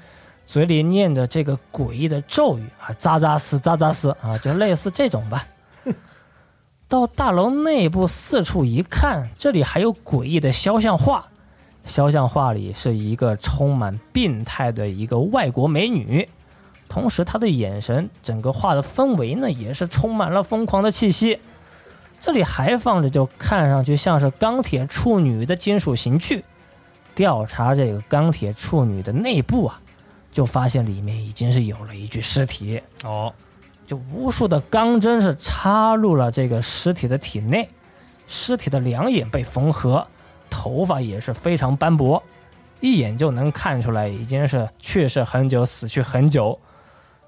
[0.45, 5.45] 嘴里念着这个诡异的咒语啊，扎扎斯扎扎斯啊，就类似这种吧。
[6.87, 11.27] 到大楼内部四处一看，这里还有诡异的肖像画。
[11.85, 16.27] 肖像画里是一个充满病态的一个外国美女，
[16.87, 21.39] 同时她的眼神，整个画的氛围呢，也是充满了疯狂的气息。
[22.19, 26.43] 这里还放着就看上去像是钢铁处女的金属刑具。
[27.19, 29.81] 调查这个钢铁处女的内部啊，
[30.31, 32.81] 就发现里面已经是有了一具尸体。
[33.03, 33.33] 哦，
[33.85, 37.67] 就无数的钢针是插入了这个尸体的体内，
[38.25, 40.07] 尸体的两眼被缝合，
[40.49, 42.23] 头发也是非常斑驳，
[42.79, 46.57] 一眼就能看出来已经是去世很久，死去很久。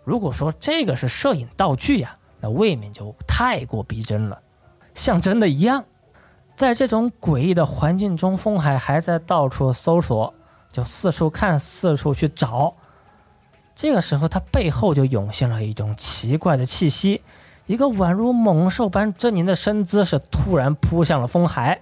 [0.05, 4.39] 如果说这个是摄影道具呀、那未免就太过逼真了，
[4.93, 5.83] 像真的一样。
[6.55, 10.33] 在这种诡异的环境中，风海还在到处搜索，
[10.71, 12.73] 就四处看，四处去找。
[13.75, 17.21] 这个时候，他背后就涌现了一种奇怪的气息，
[17.65, 21.81] 一个宛如猛兽般狰狞的身姿是突然扑向了风海，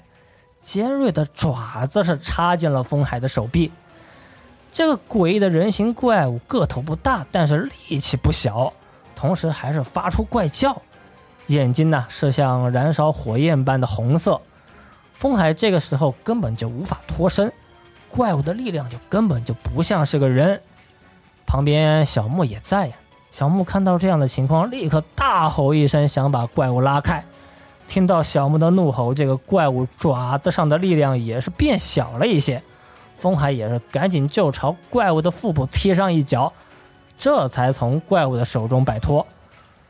[0.62, 3.72] 尖锐的爪子是插进了风海的手臂。
[4.72, 8.72] 这个诡异的人形怪物个头不大，但是力气不小，
[9.16, 10.82] 同时还是发出怪叫，
[11.48, 14.40] 眼睛呢是像燃烧火焰般的红色。
[15.20, 17.52] 风海这个时候根本就无法脱身，
[18.10, 20.62] 怪物的力量就根本就不像是个人。
[21.46, 22.96] 旁边小木也在呀。
[23.30, 27.22] 小木看到这样的情况，立刻大吼一声，想把怪物拉开。
[27.86, 32.64] 听到小木的怒吼，这个怪物爪子上的力量也是变小了一些。
[33.18, 36.54] 风海也是赶紧就朝怪物的腹部踢上一脚，
[37.18, 39.28] 这才从怪物的手中摆脱。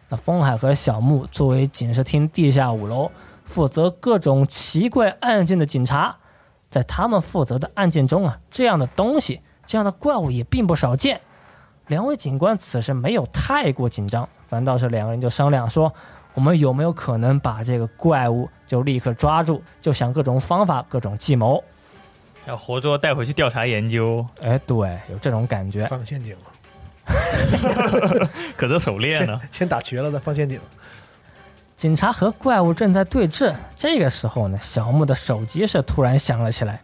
[0.08, 3.12] 那风海和小木作为警视厅地下五楼
[3.50, 6.16] 负责各种奇怪案件的警察，
[6.70, 11.20] 在他们负责的案件中啊，这样的东西、这样的怪物也并不少见。
[11.88, 15.92] 两位警官此时没有太过紧张，反倒是两个人就商量说
[16.36, 19.64] ：“我们有没有可能把这个怪物就立刻抓住？
[19.82, 21.64] 就想各种方法、各种计谋。
[22.46, 25.88] 要活捉带回去调查研究，”哎，对，有这种感觉。
[25.88, 29.50] 放陷阱了，可这手链呢先？
[29.52, 30.60] 先打瘸了再放陷阱。
[31.80, 36.82] 警察和怪物正在对峙，这个时候呢，小木的手机是突然响了起来。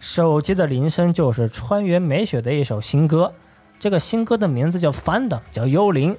[0.00, 3.30] 手机的铃声就是川原美雪的一首新歌，
[3.78, 6.16] 这个新歌的名字叫《Fandom》，叫《幽灵》。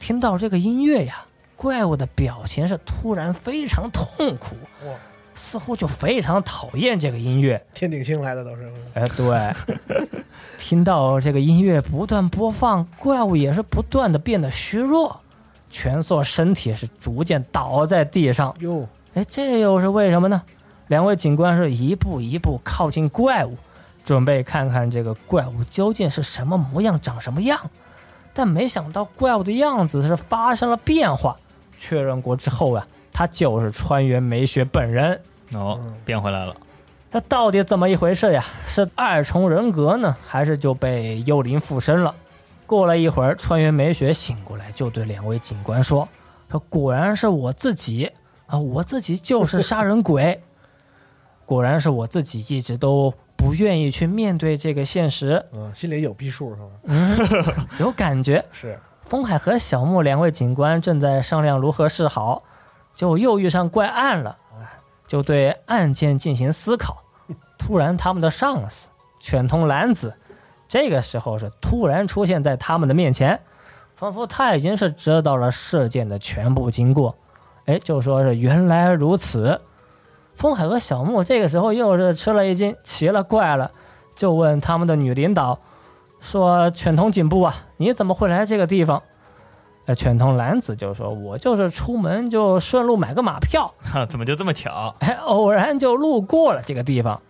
[0.00, 4.92] 听到这个音乐呀，怪物的表情是突然非常痛苦，哇，
[5.32, 7.64] 似乎就非常讨厌这个音乐。
[7.72, 8.68] 天顶星来的都是。
[8.94, 10.10] 哎，对，
[10.58, 15.20] 听到这个音乐不断播放，怪物也是不断的变得虚弱，
[15.70, 18.54] 蜷缩身体是逐渐倒在地上。
[18.60, 20.42] 哟，哎，这又是为什么呢？
[20.88, 23.56] 两位警官是一步一步靠近怪物，
[24.04, 27.58] 准备看看这个怪物究竟是什么模样，长什么样。
[28.32, 31.36] 但没想到怪物的样子是发生了变化。
[31.78, 35.20] 确认过之后啊，他就是川原美雪本人。
[35.52, 36.54] 哦，变回来了。
[37.10, 38.44] 这到底怎么一回事呀？
[38.66, 42.14] 是二重人格呢，还是就被幽灵附身了？
[42.66, 46.08] 过了一会儿，川原美雪醒过来，就对两位警官说
[46.50, 48.10] ：“说果然是我自己
[48.46, 50.42] 啊，我自己就是杀人鬼。
[51.46, 57.68] 果然是我自己一直都不愿意去面对这个现实，嗯，心里有逼数是吧？
[57.78, 58.44] 有感觉。
[58.50, 62.42] 是，风海和小木两位警官正在商量如何是好，
[62.92, 64.36] 就又遇上怪案了，
[65.06, 66.96] 就对案件进行思考。
[67.56, 68.88] 突然，他们的上司
[69.20, 70.12] 犬通兰子，
[70.68, 73.40] 这个时候是突然出现在他们的面前，
[73.94, 77.16] 仿佛他已经是知道了事件的全部经过。
[77.66, 79.60] 哎，就说是原来如此。
[80.34, 83.70] 风海和小木这个时候又是吃了一惊，奇了怪了，
[84.14, 85.58] 就问他们的女领导
[86.20, 89.02] 说：“犬童警部啊，你怎么会来这个地方？”
[89.86, 94.94] 呃，犬童男子就说：“我就是出门就顺路买个马票，哈，怎么就这么巧？
[95.00, 97.22] 哎，偶然就路过了这个地方。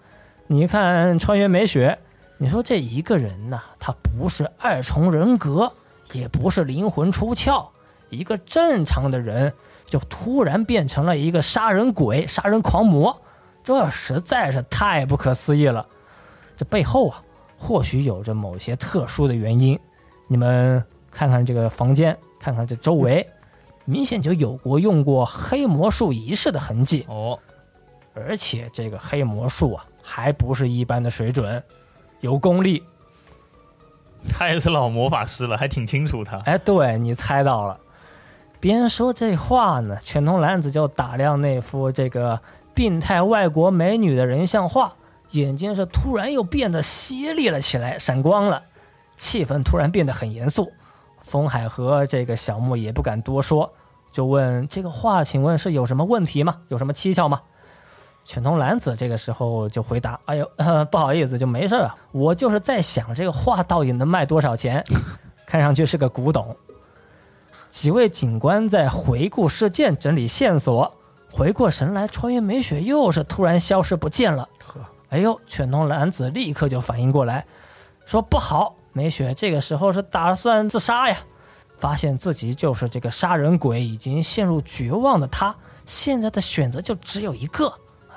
[0.49, 1.99] 你看穿越美雪，
[2.39, 5.72] 你说这一个人呐，他不是二重人格，
[6.12, 7.66] 也不是灵魂出窍，
[8.11, 9.53] 一个正常的人。”
[9.87, 13.16] 就突然变成了一个杀人鬼、杀人狂魔，
[13.62, 15.87] 这实在是太不可思议了。
[16.57, 17.22] 这背后啊，
[17.57, 19.78] 或许有着某些特殊的原因。
[20.26, 23.24] 你们看看这个房间，看看这周围，
[23.84, 27.39] 明显就有过用过黑魔术仪式的痕迹哦。
[28.12, 31.62] 而且这个黑魔术啊，还不是一般的水准，
[32.20, 32.82] 有功力。
[34.28, 36.38] 他也是老魔法师了，还挺清楚他。
[36.40, 37.78] 哎，对你猜到了。
[38.58, 42.40] 边说这话呢，犬童男子就打量那幅这个
[42.74, 44.92] 病态外国美女的人像画，
[45.30, 48.62] 眼睛是突然又变得犀利了起来，闪光了，
[49.16, 50.72] 气氛突然变得很严肃。
[51.22, 53.72] 风海和这个小木也不敢多说，
[54.10, 56.62] 就问这个画，请问是有什么问题吗？
[56.68, 57.42] 有什么蹊跷吗？
[58.27, 60.51] 犬童男子这个时候就回答：“哎呦，
[60.91, 64.85] 不好意思，就没事啊，我就是在想这个画到底能卖多少钱，
[65.47, 66.55] 看上去是个古董。”
[67.70, 70.93] 几位警官在回顾事件、整理线索，
[71.31, 74.49] 回过神来，穿越美雪又是突然消失不见了。
[74.66, 75.41] 呵，哎呦！
[75.47, 77.47] 犬童男子立刻就反应过来，
[78.05, 81.16] 说：“不好，美雪这个时候是打算自杀呀！
[81.79, 85.55] 发现自己就是这个杀人鬼，已经陷入绝望的他，
[85.85, 87.72] 现在的选择就只有一个，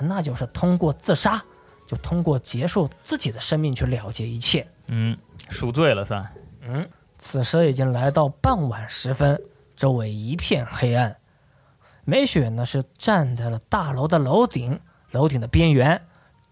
[0.07, 1.43] 那就是通过自杀，
[1.85, 4.67] 就通过结束自己的生命去了结一切。
[4.87, 5.17] 嗯，
[5.49, 6.27] 赎罪了算。
[6.61, 9.39] 嗯，此时已经来到傍晚时分。”
[9.79, 11.15] 周围一片黑暗，
[12.03, 14.77] 梅雪呢是站在了大楼的楼顶，
[15.11, 16.01] 楼顶的边缘，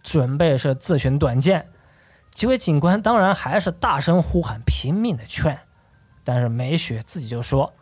[0.01, 1.67] 准备是自寻短见。
[2.31, 5.59] 几位警官当然还是大声呼喊，拼命的劝，
[6.23, 7.73] 但是梅雪自己就说：“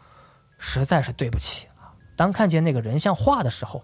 [0.57, 1.93] 实在是对不起啊！
[2.15, 3.83] 当看见那个人像画的时候，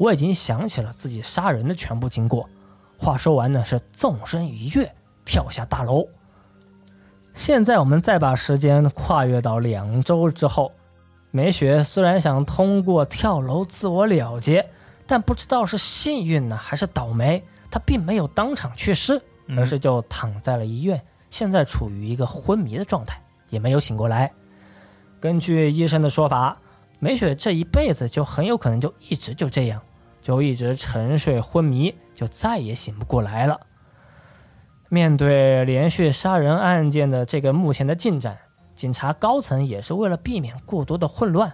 [0.00, 2.48] 我已经想起了自己杀人的全部经过。”
[2.96, 4.90] 话说完呢，是纵身一跃，
[5.26, 6.08] 跳下大楼。
[7.34, 10.72] 现在我们再把时间跨越到两周之后。
[11.32, 14.68] 美雪虽然想通过跳楼自我了结，
[15.06, 19.22] 但不知道是幸运呢还是倒霉，她并没有当场去世，
[19.56, 24.32] 而是就躺在了医院，现在处于一个昏迷的状态，也没有醒过来。
[25.20, 26.56] 根据医生的说法，
[26.98, 29.80] 美雪这一辈子就很有可能就一直就这样，
[30.30, 33.58] 就一直沉睡昏迷，就再也醒不过来了。
[34.88, 38.38] 面对连续杀人案件的这个目前的进展。
[38.76, 41.52] 警察高层也是为了避免过多的混乱，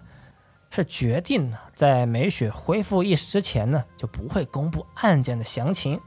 [0.69, 5.99] 是决定呢，在美雪恢复意识之前呢，就不会公布案件的详情。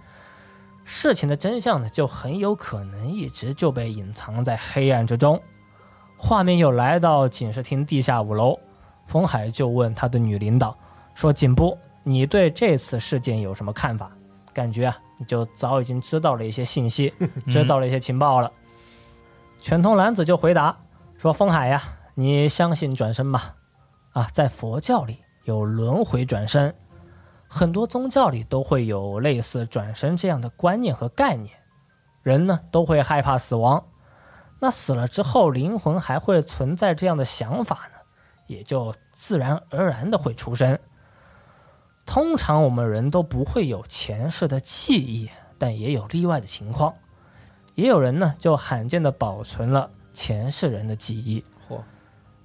[0.83, 5.41] 事情的真相呢，就很有可能一直就被隐藏在黑暗之中。
[6.17, 8.59] 画面又来到警视厅地下五楼，
[9.07, 10.77] 风海就问他的女领导
[11.15, 11.75] 说：“警部，
[12.09, 14.09] 你对这次事件有什么看法？
[14.51, 17.13] 感觉啊，你就早已经知道了一些信息，
[17.47, 18.51] 知道了一些情报了。”
[19.61, 20.75] 全通男子就回答。
[21.19, 21.79] 说风海呀，
[22.15, 23.53] 你相信转生吗？
[24.13, 26.73] 啊，在佛教里有轮回转生，
[27.47, 31.55] 很多宗教里都会有类似转生这样的观念和概念。
[32.23, 33.85] 人呢都会害怕死亡，
[34.59, 37.99] 那死了之后灵魂还会存在这样的想法呢，
[38.47, 40.75] 也就自然而然的会出生。
[42.09, 45.29] 通常我们人都不会有前世的记忆，
[45.59, 46.91] 但也有例外的情况，
[47.75, 49.87] 也有人呢就罕见的保存了。
[50.11, 51.43] 前世人的记忆。
[51.69, 51.77] 嚯，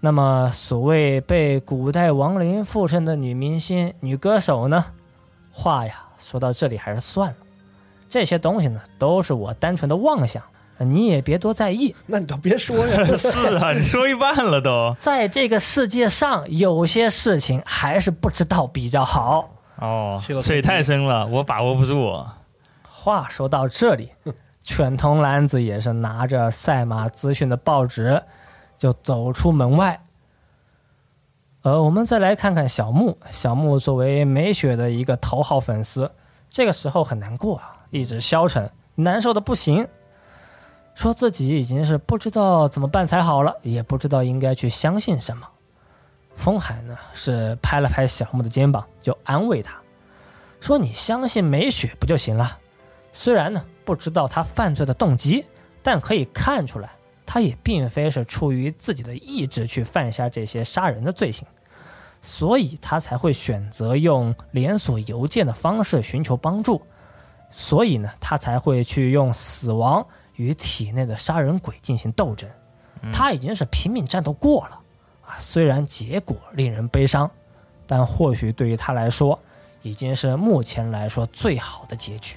[0.01, 4.85] 那么所谓被古代亡灵附身的女明星、女歌手呢？
[5.51, 7.37] 话呀，说到这里还是算了。
[8.07, 10.43] 这些东西呢，都是我单纯的妄想，
[10.79, 11.95] 你也别多在意。
[12.07, 13.05] 那你倒别说呀。
[13.17, 14.97] 是啊，你说一半了都。
[14.99, 19.51] 在这个世界上，有些事情还是不知道比较好。
[19.77, 22.25] 哦，水太深了，我把握不住。
[22.89, 24.11] 话说到这里。
[24.63, 28.23] 犬童男子也是拿着赛马资讯的报纸，
[28.79, 30.01] 就走出门外。
[31.61, 33.19] 呃，我们再来看看小木。
[33.31, 36.11] 小木作为美雪的一个头号粉丝，
[36.49, 39.87] 这个时候很难过啊，一直消沉，难受的不行，
[40.95, 45.47] 说自己已经是不知道怎么办才好了，也不知道应该去相信什么。
[46.37, 49.77] 风海呢是拍了拍小木的肩膀，就安慰他，
[50.61, 52.59] 说：“你相信美雪不就行了？
[53.13, 55.45] 虽然呢不知道他犯罪的动机，
[55.83, 56.91] 但可以看出来，
[57.25, 61.47] 他也并非是出于自己的意志去犯下这些杀人的罪行，
[62.21, 66.83] 所以他才会选择用连锁邮件的方式寻求帮助，
[67.51, 70.05] 所以呢他才会去用死亡
[70.37, 72.49] 与体内的杀人鬼进行斗争。
[73.13, 74.81] 他已经是拼命战斗过了。”
[75.27, 77.31] 啊，虽然结果令人悲伤，
[77.87, 79.39] 但或许对于他来说，
[79.83, 82.37] 已经是目前来说最好的结局。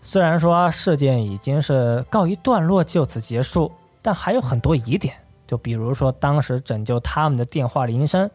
[0.00, 3.70] 虽然说事件已经是告一段落，就此结束，
[4.00, 5.14] 但还有很多疑点。
[5.46, 8.30] 就比如说，当时拯救他们的电话铃声，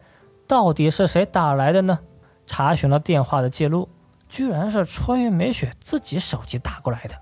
[0.47, 1.97] 到底是谁打来的呢？
[2.45, 3.87] 查询了电话的记录，
[4.29, 7.15] 居然是穿越美雪自己手机打过来的。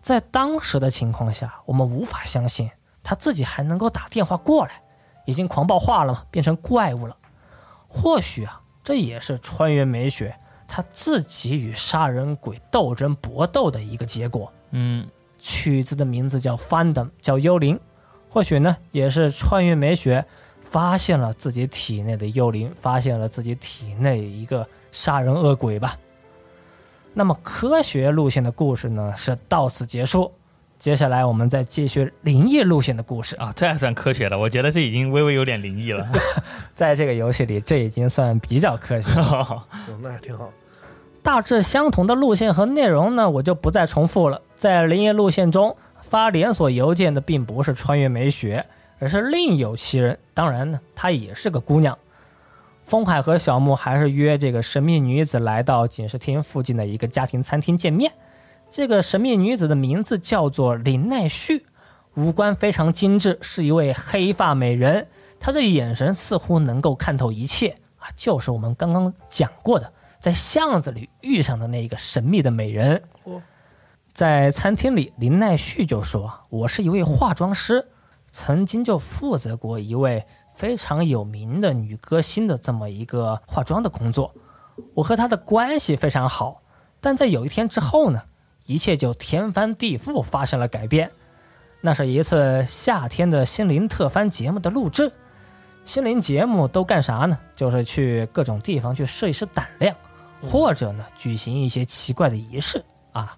[0.00, 2.70] 在当时的情况下，我们无法相信。
[3.02, 4.82] 他自己还能够打电话过来，
[5.24, 7.16] 已经狂暴化了嘛，变成怪物了。
[7.88, 10.36] 或许啊，这也是穿越美雪
[10.68, 14.52] 他自己与杀人鬼斗争搏斗的一个结果。
[14.70, 17.80] 嗯，曲子的名字叫《Fandom》，叫幽灵。
[18.28, 20.24] 或许呢，也是穿越美雪
[20.60, 25.96] 发现了自己体内的幽灵，发现了自己体内一个杀人恶鬼吧。
[27.12, 30.32] 那么科学路线的故事呢，是到此结束。
[30.78, 36.08] 接下来我们再继续灵异路线的故事啊，这还算科学的，我觉得这已经微微有点灵异了。
[36.74, 39.66] 在这个游戏里，这已经算比较科学了。
[40.00, 40.50] 那还挺好。
[41.22, 44.40] 大致相同的路线和内容呢，我就不再重复了。
[44.56, 48.64] 在灵异路线中，发连锁邮件的并不是穿越美雪，
[48.98, 50.18] 而是另有其人。
[50.32, 51.98] 当然呢，她也是个姑娘。
[52.90, 58.12] 风海和小木还是约这个神秘女子来到警视厅附近的一个家庭餐厅见面。
[58.68, 61.64] 这个神秘女子的名字叫做林奈绪，
[62.16, 65.06] 五官非常精致，是一位黑发美人。
[65.38, 67.68] 她的眼神似乎能够看透一切
[68.00, 73.00] 啊，就是我们刚刚讲过的，在巷子里遇上的那个神秘的美人。
[74.12, 77.86] 在餐厅里，林奈绪就说：“我是一位化妆师，
[78.32, 80.26] 曾经就负责过一位
[80.60, 84.30] 非常有名的女歌星的这么一个化妆的工作。
[84.92, 86.60] 我和她的关系非常好，
[87.00, 88.20] 但在有一天之后呢？”
[88.66, 91.10] 一切就天翻地覆，发生了改变。
[91.80, 95.10] 那是一次夏天的心灵特番节目的录制。
[95.86, 97.38] 心灵节目都干啥呢？
[97.56, 99.96] 就是去各种地方去试一试胆量，
[100.42, 103.34] 或者呢举行一些奇怪的仪式啊，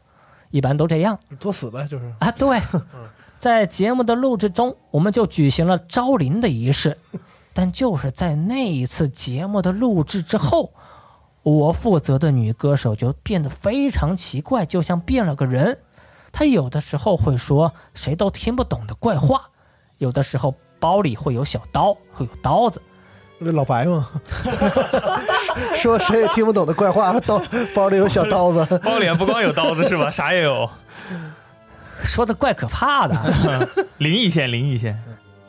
[0.51, 1.17] 一般都这样。
[1.39, 2.33] 作死呗，就是啊。
[2.33, 2.61] 对，
[3.43, 6.97] 在节目的录制中，我们就举行了招灵的仪式。
[7.53, 10.73] 但就是在那一次节目的录制之后。
[11.43, 15.77] 我负责的女歌手就变得非常奇怪，就像变了个人。
[16.31, 19.43] 她有的时候会说谁都听不懂的怪话，
[19.99, 22.81] 有的时候包里会有小刀，会有刀子。
[23.41, 24.09] 那老白吗？
[25.75, 27.43] 说谁也听不懂的怪话，刀
[27.75, 28.65] 包里有小刀子。
[28.85, 30.09] 包里不光有刀子是吧？
[30.13, 30.71] 啥也有。
[32.03, 33.17] 说的怪可怕的。
[33.99, 35.01] 灵异线，灵异线。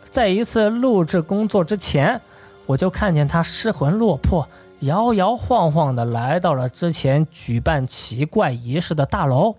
[0.01, 2.21] 在一次录制工作之前，
[2.65, 4.47] 我就看见他失魂落魄。
[4.81, 9.55] 摇摇晃晃的来到了之前举办奇怪仪式的大楼，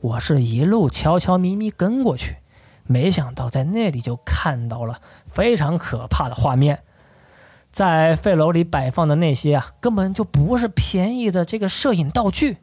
[0.00, 2.36] 我是一路悄悄咪咪跟过去，
[2.84, 6.82] 没想到在那里就看到了非常可怕的画面。
[7.72, 12.58] 在废楼里摆放的那些啊，根本就不是便宜的这个摄影道具，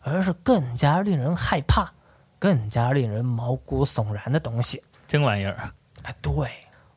[0.00, 1.92] 而是更加令人害怕、
[2.40, 4.82] 更加令人毛骨悚然的东西。
[5.06, 5.70] 真玩意儿！
[6.02, 6.32] 哎，对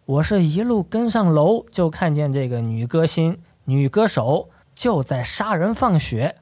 [0.06, 4.50] 我是一路跟上楼，就看见这个女歌星、女歌手。
[4.76, 6.36] 就在杀人放血，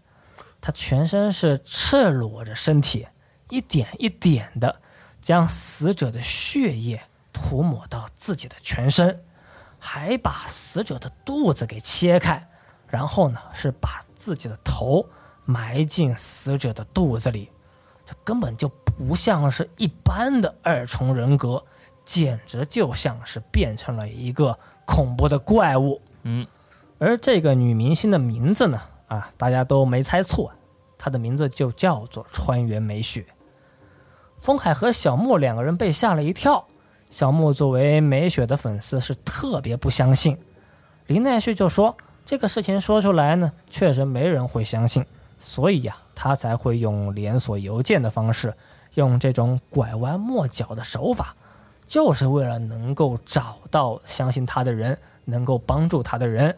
[0.61, 3.05] 她全身是赤裸着身体，
[3.49, 4.79] 一点一点的
[5.19, 7.01] 将死者的血液
[7.33, 9.25] 涂抹到自己的全身，
[9.77, 12.47] 还把死者的肚子给切开，
[12.87, 15.05] 然后呢是把自己的头
[15.43, 17.51] 埋进死者的肚子里，
[18.11, 21.63] 这根本就不像是一般的二重人格，
[22.03, 26.01] 简直就像是变成了一个恐怖的怪物。
[26.23, 26.45] 嗯。
[26.99, 28.81] 而这个女明星的名字呢？
[29.07, 30.51] 啊，大家都没猜错，
[30.97, 33.25] 她的名字就叫做川原美雪。
[34.39, 36.65] 风海和小木两个人被吓了一跳。
[37.09, 40.37] 小木作为美雪的粉丝，是特别不相信。
[41.07, 45.05] 林奈绪就说：“这个事情说出来呢，确实没人会相信，
[45.39, 48.53] 所以呀，他才会用连锁邮件的方式，
[48.93, 51.35] 用这种拐弯抹角的手法，
[51.87, 54.95] 就是为了能够找到相信他的人，
[55.25, 56.55] 能够帮助他的人。”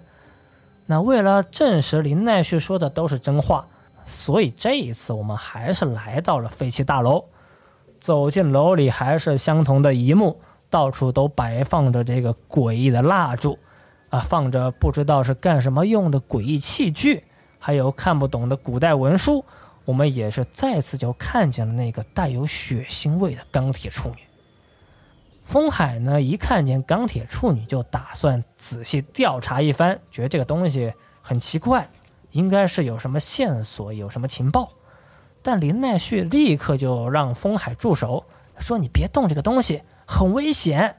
[0.85, 3.65] 那为了证实林奈绪说的都是真话，
[4.05, 7.23] 所以这一次我们还是来到了废弃大楼。
[8.01, 13.57] 走进楼里还是相同的一幕，到处都摆放着这个诡异的蜡烛，
[14.09, 17.23] 啊，放着不知道是干什么用的诡异器具，
[17.65, 19.45] 还有看不懂的古代文书。
[19.85, 24.17] 我们也是再次就看见了那个带有血腥味的钢铁处女。
[25.45, 30.91] 风海呢，一看见钢铁处女就打算仔细调查一番，觉得这个东西
[31.21, 31.89] 很奇怪，
[32.31, 34.69] 应该是有什么线索，有什么情报。
[35.41, 38.25] 但林奈绪立刻就让风海住手，
[38.59, 40.97] 说：“你别动这个东西，很危险。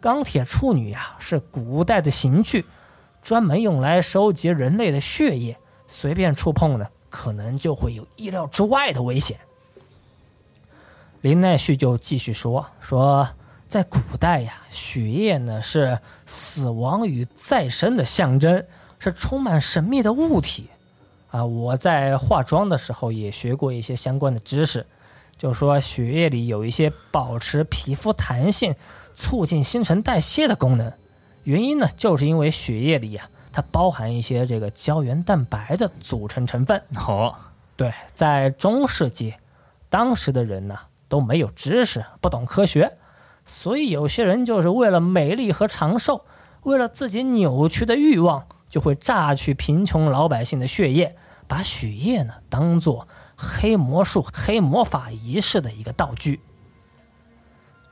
[0.00, 2.64] 钢铁处女呀，是古代的刑具，
[3.20, 5.56] 专门用来收集人类的血液，
[5.92, 9.38] 随便触碰呢。”可能就会有意料之外的危险。
[11.20, 13.28] 林奈绪就继续说：“说
[13.68, 18.64] 在古代呀，血液呢是死亡与再生的象征，
[18.98, 20.70] 是充满神秘的物体。
[21.30, 24.86] 啊，我在化妆的时候也学过一些相关的知识，
[25.36, 28.74] 就说血液里有一些保持皮肤弹性、
[29.12, 30.90] 促进新陈代谢的功能。
[31.44, 36.82] 原因呢，就是因为血液里呀。”它包含一些这个胶原蛋白的组成成分。
[36.96, 37.34] 哦，
[37.76, 39.34] 对，在中世纪，
[39.90, 40.76] 当时的人呢
[41.08, 42.96] 都没有知识，不懂科学，
[43.44, 46.24] 所以有些人就是为了美丽和长寿，
[46.62, 51.14] 为了自己扭曲的欲望，就会榨取贫穷老百姓的血液，
[51.46, 56.40] 把血液呢当做黑魔术、黑魔法仪式的一个道具。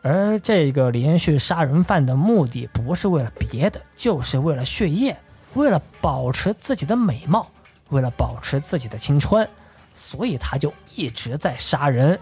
[0.03, 5.15] 而这个连续杀人犯的目的不是为了别的，就是为了血液。
[5.55, 7.51] 为了保持自己的美貌，
[7.89, 9.49] 为了保持自己的青春，
[9.93, 12.19] 所以他就一直在杀人，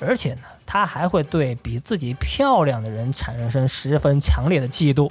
[0.00, 5.10] 而且呢，他还会对比自己漂亮的人产生十分强烈的嫉妒。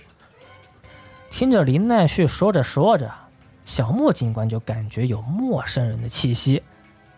[1.30, 3.12] 听着林奈绪说着说着，
[3.64, 6.62] 小莫警官就感觉有陌生人的气息，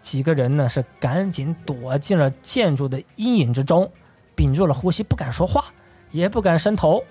[0.01, 3.91] 几个人呢是赶紧躲进了建筑的阴影之中，
[4.35, 5.65] 屏住了呼吸，不敢说话，
[6.11, 7.03] 也不敢伸头。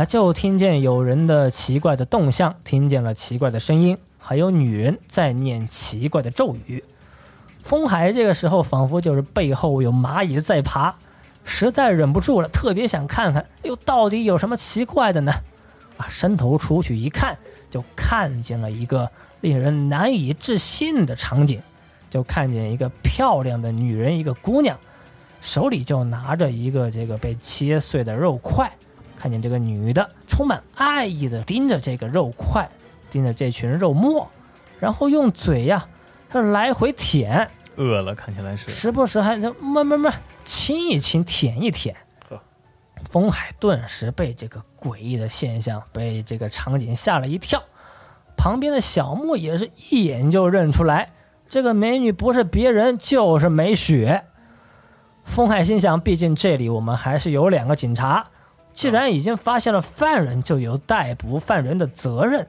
[0.00, 6.82] 他就听见有人的奇怪的动向，听见了奇怪的声音，还有女人在念奇怪的咒语。
[7.62, 10.94] 风海这个时候仿佛就是背后有蚂蚁在爬，
[11.44, 15.30] 实在忍不住了，特别想看看，又到底有什么奇怪的呢？
[15.98, 17.36] 啊，伸头出去一看，
[17.70, 19.06] 就看见了一个
[19.42, 21.60] 令人难以置信的场景，
[22.08, 24.78] 就看见一个漂亮的女人，一个姑娘，
[25.42, 28.72] 手里就拿着一个这个被切碎的肉块。
[29.20, 32.66] 看见这个女的充满爱意的盯着这个肉块，
[33.10, 34.26] 盯着这群肉末，
[34.78, 35.86] 然后用嘴呀，
[36.30, 40.10] 它来回舔，饿了看起来是，时不时还在么么么
[40.42, 41.94] 亲一亲，舔一舔。
[43.10, 47.62] 风海顿时被这个诡异的现象，被这个场景吓了一跳。
[48.38, 51.12] 旁边的小木也是一眼就认出来，
[51.46, 54.24] 这个美女不是别人，就是美雪。
[55.24, 58.28] 风海心想，毕竟这里我们还是有两个警察。
[58.72, 62.46] 既然已经发现了犯人，就有逮捕犯人的责任。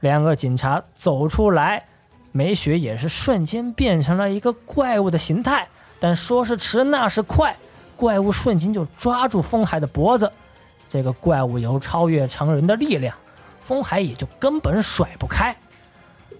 [0.00, 1.84] 两个警察走出来，
[2.32, 5.66] 梅雪也是瞬间变成了一个怪物的形态。
[6.00, 7.56] 但说时迟，那时快，
[7.96, 10.30] 怪物瞬间就抓住风海的脖子。
[10.88, 13.14] 这个怪物有超越常人的力量，
[13.60, 15.54] 风海也就根本甩不开。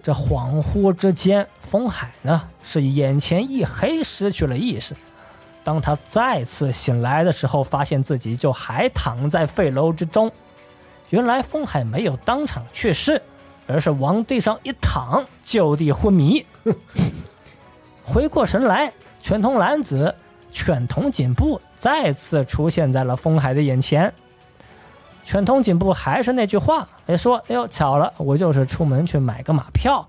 [0.01, 4.95] 这恍惚之间，风海呢是眼前一黑，失去了意识。
[5.63, 10.31] 当他再次醒来的时候，发现自己就还躺在废楼之中。
[11.09, 13.21] 原来风海没有当场去世，
[13.67, 16.45] 而是往地上一躺，就地昏迷。
[18.03, 20.15] 回过神来，犬童男子、
[20.51, 24.11] 犬童颈部再次出现在了风海的眼前。
[25.23, 30.07] 犬童颈部还是那句话，哎说：“哎呦，巧了，我就是出门去买个马票，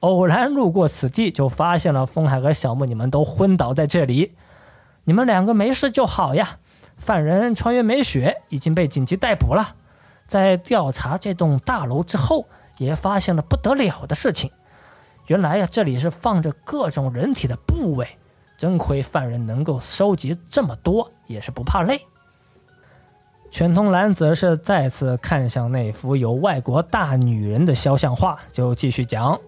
[0.00, 4.32] 偶然路过此地，就发现了风海和小木，你们都昏倒在这里。”
[5.08, 6.58] 你们两个没事就好呀。
[6.98, 9.74] 犯人穿越美雪已经被紧急逮捕了。
[10.26, 12.46] 在调查这栋大楼之后，
[12.76, 14.50] 也发现了不得了的事情。
[15.28, 18.06] 原来呀，这里是放着各种人体的部位，
[18.58, 21.98] 真亏犯人能够收集这么多，也是不怕累。
[23.50, 29.40] 全通兰则是再次看向那幅有外国大女人的肖像画，就继续讲。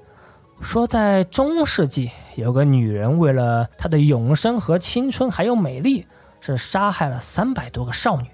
[0.60, 6.06] 说，在中世纪，有个女人为了她的永生和青春，还有美丽，
[6.40, 8.28] 是杀害了三百多个少女。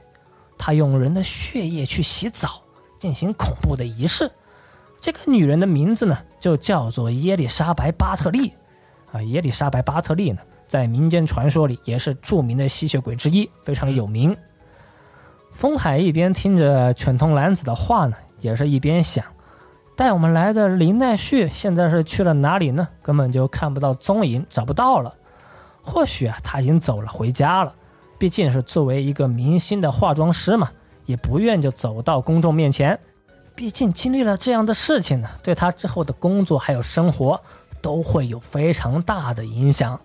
[0.59, 2.63] 她用人的血液去洗澡，
[2.99, 4.31] 进行恐怖的仪式。
[5.01, 8.53] 这个女人的名字呢，就叫做耶丽莎白·巴特利。
[9.13, 14.37] 啊，耶丽莎白·巴特利呢，在民间传说里也是著名的吸血鬼之一，非常有名。
[15.53, 19.25] 风海一边听着犬通兰子的话呢，也是一边想。
[19.97, 22.87] 带我们来的林奈绪现在是去了哪里呢？
[23.03, 25.15] 根本就看不到踪影，找不到了。
[25.83, 27.75] 或许啊，他已经走了，回家了。
[28.19, 30.71] 毕竟是作为一个明星的化妆师嘛，
[31.07, 32.99] 也不愿就走到公众面前。
[33.55, 37.41] 毕竟经历了这样的事情呢，对他之后的工作还有生活
[37.81, 39.99] 都会有非常大的影响。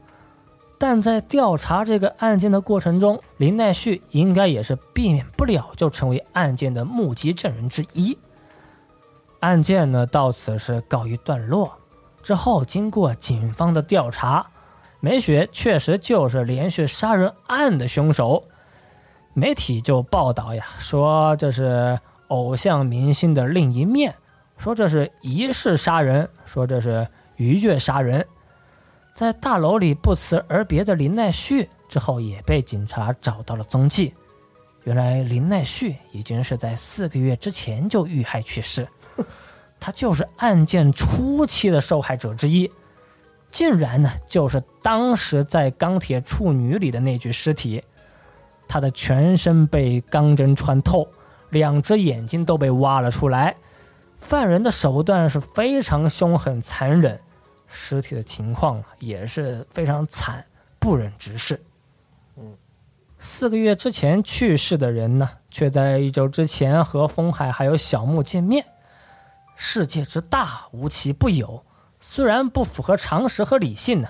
[0.78, 8.18] 但在调查这个案件的过程中，林奈绪应该也是避免不了就成为案件的目击证人之一。
[9.42, 11.72] 案件呢到此是告一段落。
[12.24, 14.46] 之后经过警方的调查，
[15.00, 18.44] 美雪确实就是连续杀人案的凶手。
[19.34, 24.14] 媒体就报道呀，说这是偶像明星的另一面，
[24.58, 28.26] 说这是疑似杀人，说这是逾越杀人。
[29.16, 34.14] 在大楼里不辞而别的林奈绪之后，也被警察找到了踪迹。
[34.84, 38.88] 原来林奈绪已经是在四个月之前就遇害去世。
[39.82, 42.72] 他就是案件初期的受害者之一，
[43.50, 47.84] 竟然呢就是当时在钢铁处女里的那具尸体，
[48.68, 51.08] 他的全身被钢针穿透，
[51.50, 53.56] 两只眼睛都被挖了出来，
[54.18, 57.20] 犯人的手段是非常凶狠残忍，
[57.68, 60.46] 尸体的情况也是非常惨，
[60.78, 61.60] 不忍直视。
[62.38, 62.56] 嗯，
[63.18, 68.64] 四个月之前去世的人呢，却在一周之前和风海还有小木见面。
[69.64, 71.64] 世界之大，无奇不有。
[72.00, 74.10] 虽然不符合常识和理性呢，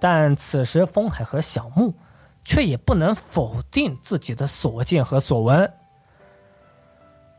[0.00, 1.94] 但此时风海和小木
[2.44, 5.72] 却也不能否定自己的所见和所闻。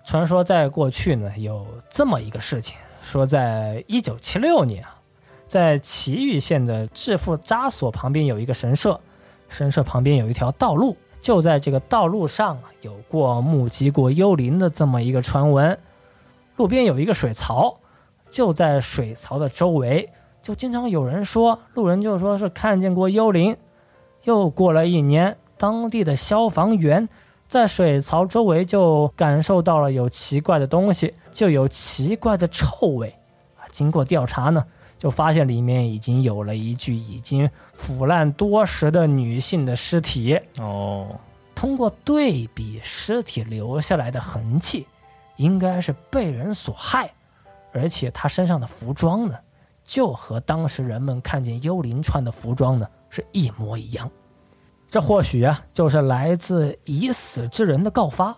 [0.06, 4.96] 传说在过去呢，有这么一个事情：说在一九七六年啊，
[5.46, 8.98] 在岐玉县的致富扎所旁边有一个神社，
[9.50, 15.78] 神社旁边有一条道路，就在这个道路上有过目击过幽灵的这么一个传闻。
[16.60, 17.80] 路边有一个水槽，
[18.30, 20.10] 就在水槽的周围，
[20.44, 23.56] 就经常有人说，路人就说是看见过幽灵。
[24.26, 27.08] 又过了一年，当地的消防员
[27.48, 33.08] 在水槽周围就感受到了有奇怪的东西，就有奇怪的臭味。
[33.58, 34.62] 啊，经过调查呢，
[34.98, 40.38] 就发现里面已经有了一具已经腐烂多时的女性的尸体。
[40.58, 41.08] 哦，
[41.56, 44.86] 通过对比尸体留下来的痕迹。
[45.40, 47.10] 应该是被人所害，
[47.72, 49.36] 而且他身上的服装呢，
[49.86, 54.12] 就和当时人们看见幽灵穿的服装呢是一模一样。
[54.90, 58.36] 这或许啊，就是来自已死之人的告发。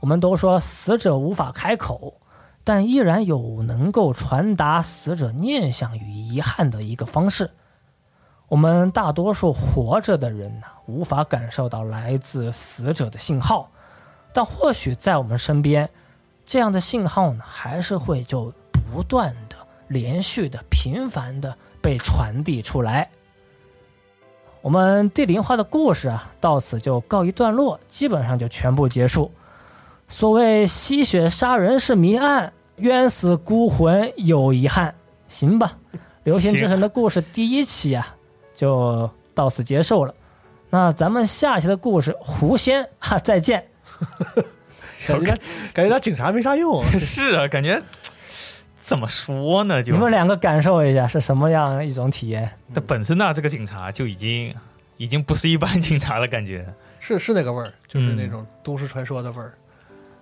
[0.00, 2.14] 我们都说死者无法开口，
[2.64, 7.50] 但依然有能够传达死者念想与遗憾的一个方式。
[8.48, 13.70] 我们大多数活着的人呢，无法感受到来自死者的信号，
[14.32, 15.90] 但或许在我们身边。
[16.48, 19.56] 这样的信号呢，还是会就不断的、
[19.88, 23.10] 连续的、频繁的被传递出来。
[24.62, 29.30] 我们地灵花的故事啊，到此就告一段落，基本上就全部结束。
[30.08, 34.94] 所谓吸血杀人是谜案，冤死孤魂有遗憾。
[35.28, 35.76] 行吧，
[36.24, 38.16] 流星之神的故事第一期啊，
[38.54, 40.14] 就到此结束了。
[40.70, 43.68] 那咱们下期的故事，狐仙哈，再见。
[45.06, 45.38] 感觉
[45.72, 46.82] 感觉他警察没啥用。
[46.98, 47.80] 是啊，感觉
[48.80, 49.82] 怎么说呢？
[49.82, 52.50] 就你们两个感受一下是什么样一种体验？
[52.74, 54.54] 这本身呢，这个警察就已经
[54.96, 56.66] 已经不是一般警察的感觉，
[56.98, 59.52] 是是那个味儿，就是那种都市传说的味儿。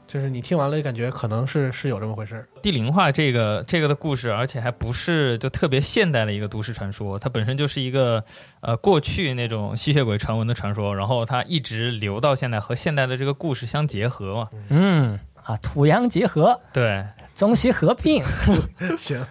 [0.07, 2.47] 就是你听完了，感觉可能是是有这么回事。
[2.63, 8.25] 地灵化这个这个的故事，而且还不是就特别现代的一个都市传说，它本身就是一个
[8.61, 14.49] 呃过去那种吸血鬼传闻的传说，然后它一直留到现在，和现代的这个故事相结合嘛。
[14.69, 17.05] 嗯啊，土洋结合，对，
[17.35, 18.23] 中西合并，
[18.97, 19.25] 行，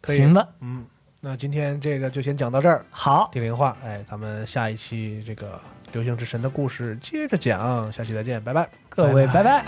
[0.00, 0.46] 可以，行吧。
[0.60, 0.86] 嗯，
[1.20, 2.84] 那今天这个就先讲到这儿。
[2.90, 5.60] 好，地灵化，哎，咱们下一期这个。
[5.90, 8.68] 流星之神的故事接着讲，下期再见，拜拜，
[8.98, 9.64] 各位，拜拜。